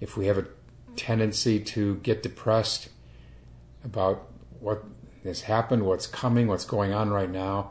If 0.00 0.16
we 0.16 0.26
have 0.26 0.36
a 0.36 0.48
tendency 0.96 1.60
to 1.60 1.96
get 1.96 2.24
depressed 2.24 2.88
about 3.84 4.28
what 4.58 4.82
has 5.22 5.42
happened, 5.42 5.84
what's 5.84 6.08
coming, 6.08 6.48
what's 6.48 6.64
going 6.64 6.92
on 6.92 7.10
right 7.10 7.30
now, 7.30 7.70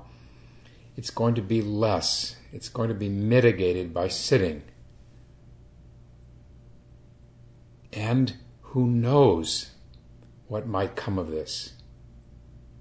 it's 0.96 1.10
going 1.10 1.36
to 1.36 1.42
be 1.42 1.62
less. 1.62 2.38
It's 2.54 2.70
going 2.70 2.88
to 2.88 2.96
be 2.96 3.10
mitigated 3.10 3.94
by 3.94 4.08
sitting. 4.08 4.64
And 7.92 8.38
who 8.76 8.88
knows 8.88 9.72
what 10.50 10.68
might 10.68 10.98
come 10.98 11.18
of 11.18 11.32
this? 11.32 11.76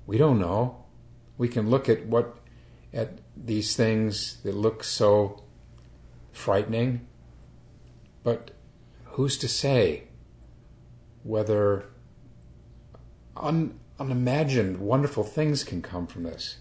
We 0.06 0.18
don't 0.18 0.40
know. 0.40 0.86
We 1.38 1.46
can 1.46 1.70
look 1.70 1.88
at 1.88 2.06
what 2.06 2.36
at 2.92 3.20
these 3.36 3.76
things 3.76 4.38
that 4.42 4.56
look 4.56 4.82
so 4.82 5.44
frightening, 6.32 7.06
but 8.24 8.50
who's 9.04 9.38
to 9.38 9.46
say 9.46 10.08
whether 11.22 11.84
un, 13.36 13.78
unimagined 14.00 14.78
wonderful 14.78 15.22
things 15.22 15.62
can 15.62 15.80
come 15.80 16.08
from 16.08 16.24
this? 16.24 16.56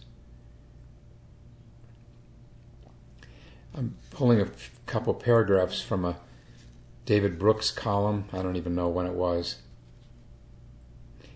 I'm 3.75 3.95
pulling 4.11 4.41
a 4.41 4.49
couple 4.85 5.15
paragraphs 5.15 5.81
from 5.81 6.05
a 6.05 6.17
David 7.05 7.37
Brooks 7.37 7.69
column. 7.71 8.25
I 8.31 8.41
don't 8.41 8.55
even 8.55 8.75
know 8.75 8.87
when 8.87 9.05
it 9.05 9.13
was. 9.13 9.57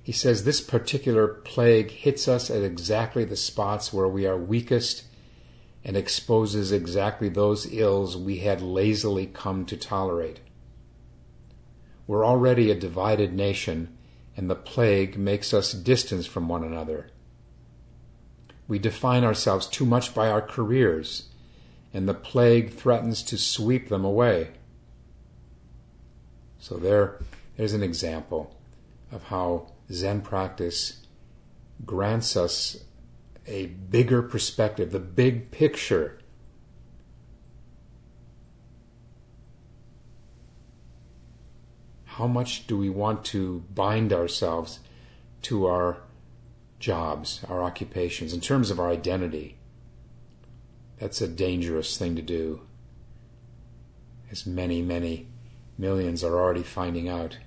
he 0.02 0.14
says 0.14 0.46
this 0.46 0.62
particular 0.62 1.28
plague 1.28 1.92
hits 1.92 2.30
us 2.30 2.50
at 2.50 2.64
exactly 2.64 3.26
the 3.26 3.36
spots 3.36 3.92
where 3.92 4.08
we 4.08 4.26
are 4.26 4.38
weakest 4.38 5.04
and 5.84 5.98
exposes 5.98 6.72
exactly 6.72 7.28
those 7.28 7.74
ills 7.74 8.16
we 8.16 8.38
had 8.38 8.62
lazily 8.62 9.26
come 9.26 9.66
to 9.66 9.76
tolerate. 9.76 10.40
We're 12.08 12.26
already 12.26 12.72
a 12.72 12.76
divided 12.76 13.34
nation, 13.34 13.98
and 14.38 14.50
the 14.50 14.56
plague 14.56 15.18
makes 15.18 15.54
us 15.54 15.74
distance 15.74 16.26
from 16.26 16.48
one 16.48 16.64
another. 16.64 17.10
We 18.66 18.80
define 18.80 19.26
ourselves 19.26 19.68
too 19.68 19.86
much 19.86 20.16
by 20.16 20.30
our 20.30 20.42
careers, 20.42 21.28
and 21.94 22.08
the 22.08 22.14
plague 22.14 22.72
threatens 22.72 23.24
to 23.24 23.38
sweep 23.38 23.90
them 23.90 24.06
away. 24.06 24.52
So 26.68 26.76
there, 26.76 27.20
there's 27.56 27.72
an 27.72 27.82
example 27.82 28.54
of 29.10 29.24
how 29.24 29.72
Zen 29.90 30.20
practice 30.20 31.06
grants 31.86 32.36
us 32.36 32.84
a 33.46 33.68
bigger 33.68 34.22
perspective, 34.22 34.92
the 34.92 35.00
big 35.00 35.50
picture. 35.50 36.20
How 42.04 42.28
much 42.28 42.68
do 42.68 42.78
we 42.78 42.90
want 42.90 43.24
to 43.26 43.64
bind 43.74 44.12
ourselves 44.12 44.82
to 45.44 45.68
our 45.68 46.00
jobs, 46.80 47.46
our 47.48 47.64
occupations, 47.64 48.34
in 48.34 48.42
terms 48.42 48.70
of 48.70 48.78
our 48.78 48.90
identity? 48.90 49.58
That's 50.98 51.22
a 51.22 51.30
dangerous 51.30 51.98
thing 51.98 52.18
to 52.18 52.22
do, 52.22 52.64
as 54.30 54.46
many, 54.46 54.82
many 54.82 55.28
millions 55.78 56.24
are 56.24 56.36
already 56.36 56.64
finding 56.64 57.08
out. 57.08 57.38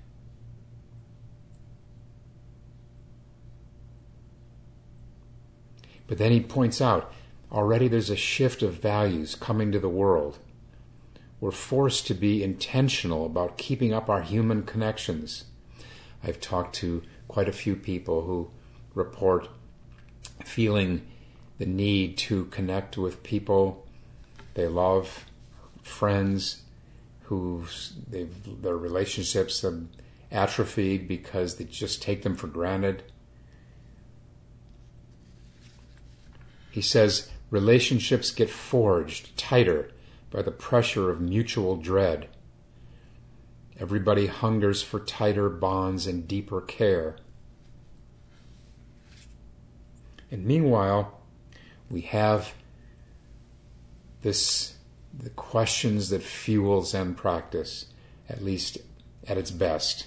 But 6.07 6.19
then 6.19 6.33
he 6.33 6.41
points 6.41 6.81
out 6.81 7.13
already 7.53 7.89
there's 7.89 8.11
a 8.11 8.17
shift 8.17 8.63
of 8.63 8.75
values 8.75 9.35
coming 9.35 9.71
to 9.73 9.79
the 9.79 9.89
world. 9.89 10.39
We're 11.41 11.53
forced 11.53 12.07
to 12.09 12.15
be 12.15 12.43
intentional 12.43 13.25
about 13.25 13.59
keeping 13.59 13.95
up 13.95 14.11
our 14.11 14.23
human 14.23 14.65
connections. 14.65 15.45
I've 16.23 16.41
talked 16.41 16.75
to 16.77 17.03
quite 17.29 17.49
a 17.49 17.53
few 17.53 17.77
people 17.77 18.23
who 18.23 18.51
report 18.95 19.49
feeling 20.45 21.07
the 21.59 21.67
need 21.67 22.19
to 22.19 22.47
connect 22.47 22.99
with 22.99 23.23
people 23.23 23.87
they 24.55 24.67
love, 24.67 25.27
friends 25.83 26.63
who 27.31 27.65
their 28.09 28.77
relationships 28.77 29.63
have 29.63 29.85
atrophied 30.33 31.07
because 31.07 31.55
they 31.55 31.65
just 31.65 32.03
take 32.03 32.25
them 32.25 32.35
for 32.35 32.49
granted. 32.49 33.05
He 36.73 36.83
says 36.83 37.31
relationships 37.49 38.33
get 38.33 38.51
forged 38.51 39.37
tighter 39.39 39.93
by 40.33 40.43
the 40.43 40.51
pressure 40.51 41.09
of 41.09 41.21
mutual 41.21 41.77
dread. 41.77 42.29
Everybody 43.79 44.27
hungers 44.27 44.83
for 44.83 44.99
tighter 44.99 45.49
bonds 45.49 46.09
and 46.09 46.27
deeper 46.27 46.61
care. 46.61 47.15
And 50.33 50.45
meanwhile, 50.45 51.21
we 51.89 52.01
have 52.01 52.55
this 54.23 54.75
the 55.23 55.31
questions 55.31 56.09
that 56.09 56.23
fuel 56.23 56.83
Zen 56.83 57.15
practice, 57.15 57.87
at 58.29 58.43
least 58.43 58.79
at 59.27 59.37
its 59.37 59.51
best. 59.51 60.07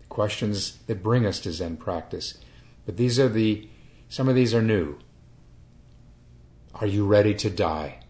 The 0.00 0.06
questions 0.08 0.78
that 0.86 1.02
bring 1.02 1.24
us 1.24 1.38
to 1.40 1.52
Zen 1.52 1.76
practice. 1.76 2.38
But 2.86 2.96
these 2.96 3.18
are 3.18 3.28
the 3.28 3.68
some 4.08 4.28
of 4.28 4.34
these 4.34 4.52
are 4.52 4.62
new. 4.62 4.98
Are 6.74 6.86
you 6.86 7.06
ready 7.06 7.34
to 7.34 7.50
die? 7.50 8.00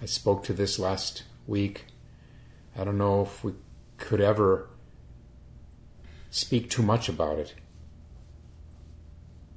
I 0.00 0.06
spoke 0.06 0.44
to 0.44 0.52
this 0.52 0.78
last 0.78 1.24
week. 1.46 1.86
I 2.76 2.84
don't 2.84 2.98
know 2.98 3.22
if 3.22 3.42
we 3.42 3.54
could 3.96 4.20
ever 4.20 4.68
speak 6.30 6.70
too 6.70 6.82
much 6.82 7.08
about 7.08 7.38
it. 7.38 7.54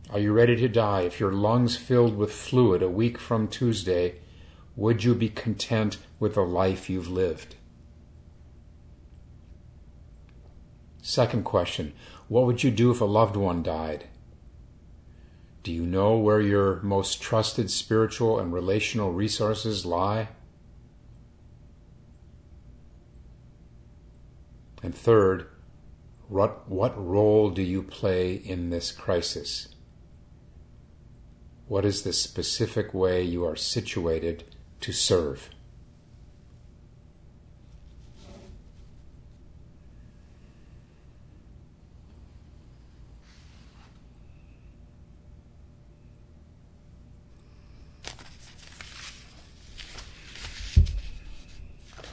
Are 0.09 0.19
you 0.19 0.31
ready 0.31 0.55
to 0.55 0.69
die? 0.69 1.01
If 1.01 1.19
your 1.19 1.33
lungs 1.33 1.75
filled 1.75 2.15
with 2.15 2.31
fluid 2.31 2.81
a 2.81 2.89
week 2.89 3.17
from 3.17 3.49
Tuesday, 3.49 4.15
would 4.77 5.03
you 5.03 5.13
be 5.13 5.27
content 5.27 5.97
with 6.17 6.35
the 6.35 6.43
life 6.43 6.89
you've 6.89 7.09
lived? 7.09 7.55
Second 11.01 11.43
question 11.43 11.93
What 12.29 12.45
would 12.45 12.63
you 12.63 12.71
do 12.71 12.89
if 12.91 13.01
a 13.01 13.05
loved 13.05 13.35
one 13.35 13.61
died? 13.63 14.05
Do 15.63 15.73
you 15.73 15.85
know 15.85 16.17
where 16.17 16.39
your 16.39 16.81
most 16.83 17.21
trusted 17.21 17.69
spiritual 17.69 18.39
and 18.39 18.53
relational 18.53 19.11
resources 19.11 19.85
lie? 19.85 20.29
And 24.81 24.95
third, 24.95 25.47
what, 26.29 26.69
what 26.69 26.97
role 26.97 27.49
do 27.49 27.61
you 27.61 27.83
play 27.83 28.35
in 28.35 28.69
this 28.69 28.93
crisis? 28.93 29.67
What 31.67 31.83
is 31.83 32.03
the 32.03 32.13
specific 32.13 32.93
way 32.93 33.21
you 33.23 33.43
are 33.45 33.57
situated 33.57 34.45
to 34.79 34.93
serve? 34.93 35.49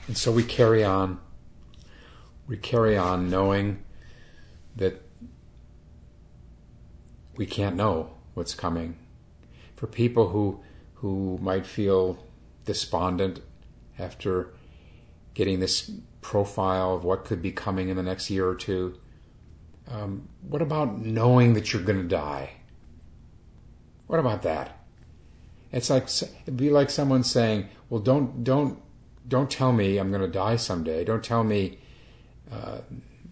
And 0.09 0.19
so 0.19 0.33
we 0.33 0.43
carry 0.43 0.85
on. 0.85 1.21
We 2.47 2.57
carry 2.57 2.97
on 2.97 3.31
knowing 3.31 3.85
that 4.77 5.03
we 7.37 7.47
can't 7.47 7.77
know 7.77 8.11
what's 8.35 8.55
coming. 8.55 8.99
For 9.77 9.87
people 9.87 10.29
who 10.29 10.61
who 10.95 11.39
might 11.43 11.67
feel 11.67 12.25
despondent 12.65 13.41
after 13.99 14.55
getting 15.35 15.61
this 15.61 15.91
profile 16.23 16.95
of 16.95 17.05
what 17.05 17.25
could 17.25 17.43
be 17.43 17.53
coming 17.53 17.89
in 17.89 17.97
the 17.97 18.03
next 18.03 18.31
year 18.31 18.49
or 18.49 18.55
two, 18.55 18.99
um, 19.89 20.29
what 20.41 20.63
about 20.63 20.99
knowing 20.99 21.53
that 21.55 21.73
you're 21.73 21.83
going 21.83 22.01
to 22.01 22.09
die? 22.09 22.53
What 24.07 24.19
about 24.21 24.43
that? 24.43 24.79
It's 25.73 25.91
like 25.91 26.09
it'd 26.43 26.57
be 26.57 26.71
like 26.71 26.89
someone 26.89 27.25
saying, 27.25 27.69
"Well, 27.89 28.01
don't 28.01 28.45
don't 28.45 28.81
don't 29.27 29.51
tell 29.51 29.73
me 29.73 29.99
I'm 29.99 30.11
going 30.11 30.23
to 30.23 30.29
die 30.29 30.57
someday. 30.57 31.05
Don't 31.05 31.25
tell 31.25 31.45
me 31.45 31.79
uh, 32.51 32.79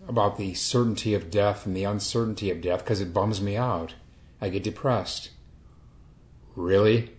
about 0.09 0.36
the 0.36 0.55
certainty 0.55 1.14
of 1.14 1.30
death 1.30 1.66
and 1.66 1.76
the 1.76 1.84
uncertainty 1.84 2.51
of 2.51 2.61
death 2.61 2.80
because 2.80 3.01
it 3.01 3.14
bums 3.14 3.40
me 3.40 3.57
out. 3.57 3.95
I 4.40 4.49
get 4.49 4.64
depressed. 4.64 5.30
Really? 6.55 7.12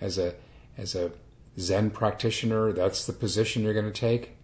As 0.00 0.18
a 0.18 0.34
as 0.76 0.94
a 0.94 1.12
Zen 1.58 1.90
practitioner, 1.90 2.72
that's 2.72 3.06
the 3.06 3.12
position 3.12 3.62
you're 3.62 3.74
going 3.74 3.84
to 3.84 3.92
take? 3.92 4.36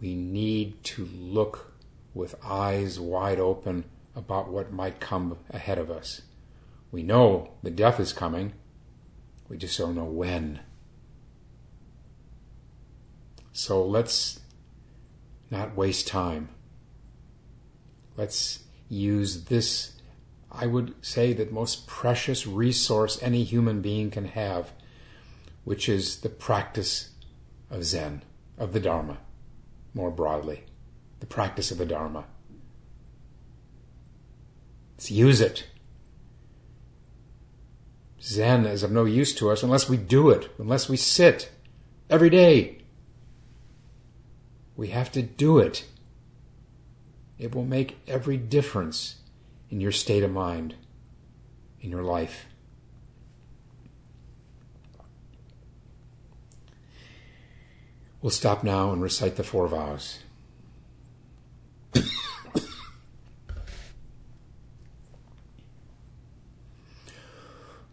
We 0.00 0.14
need 0.14 0.82
to 0.84 1.06
look 1.06 1.72
with 2.14 2.34
eyes 2.44 3.00
wide 3.00 3.40
open 3.40 3.84
about 4.14 4.50
what 4.50 4.72
might 4.72 5.00
come 5.00 5.38
ahead 5.50 5.78
of 5.78 5.90
us. 5.90 6.22
We 6.90 7.02
know 7.02 7.52
the 7.62 7.70
death 7.70 7.98
is 8.00 8.12
coming. 8.12 8.52
We 9.48 9.56
just 9.56 9.78
don't 9.78 9.94
know 9.94 10.04
when. 10.04 10.60
So 13.52 13.84
let's 13.84 14.40
not 15.50 15.76
waste 15.76 16.06
time. 16.06 16.50
Let's 18.16 18.60
use 18.88 19.44
this, 19.44 19.97
I 20.60 20.66
would 20.66 20.94
say, 21.02 21.32
the 21.32 21.46
most 21.46 21.86
precious 21.86 22.44
resource 22.44 23.22
any 23.22 23.44
human 23.44 23.80
being 23.80 24.10
can 24.10 24.24
have, 24.24 24.72
which 25.62 25.88
is 25.88 26.20
the 26.20 26.28
practice 26.28 27.10
of 27.70 27.84
Zen, 27.84 28.22
of 28.58 28.72
the 28.72 28.80
Dharma, 28.80 29.18
more 29.94 30.10
broadly, 30.10 30.64
the 31.20 31.26
practice 31.26 31.70
of 31.70 31.78
the 31.78 31.86
Dharma. 31.86 32.24
Let's 34.96 35.12
use 35.12 35.40
it. 35.40 35.68
Zen 38.20 38.66
is 38.66 38.82
of 38.82 38.90
no 38.90 39.04
use 39.04 39.32
to 39.36 39.50
us 39.50 39.62
unless 39.62 39.88
we 39.88 39.96
do 39.96 40.28
it, 40.30 40.50
unless 40.58 40.88
we 40.88 40.96
sit 40.96 41.52
every 42.10 42.30
day. 42.30 42.78
We 44.76 44.88
have 44.88 45.12
to 45.12 45.22
do 45.22 45.58
it. 45.58 45.86
It 47.38 47.54
will 47.54 47.64
make 47.64 48.00
every 48.08 48.36
difference 48.36 49.16
in 49.70 49.80
your 49.80 49.92
state 49.92 50.22
of 50.22 50.30
mind, 50.30 50.74
in 51.80 51.90
your 51.90 52.02
life. 52.02 52.46
We'll 58.20 58.30
stop 58.30 58.64
now 58.64 58.92
and 58.92 59.00
recite 59.00 59.36
the 59.36 59.44
four 59.44 59.68
vows. 59.68 60.18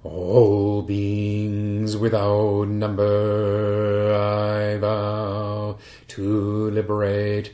All 0.04 0.82
beings 0.82 1.96
without 1.96 2.68
number 2.70 4.16
I 4.16 4.78
vow 4.78 5.78
to 6.08 6.72
liberate 6.72 7.54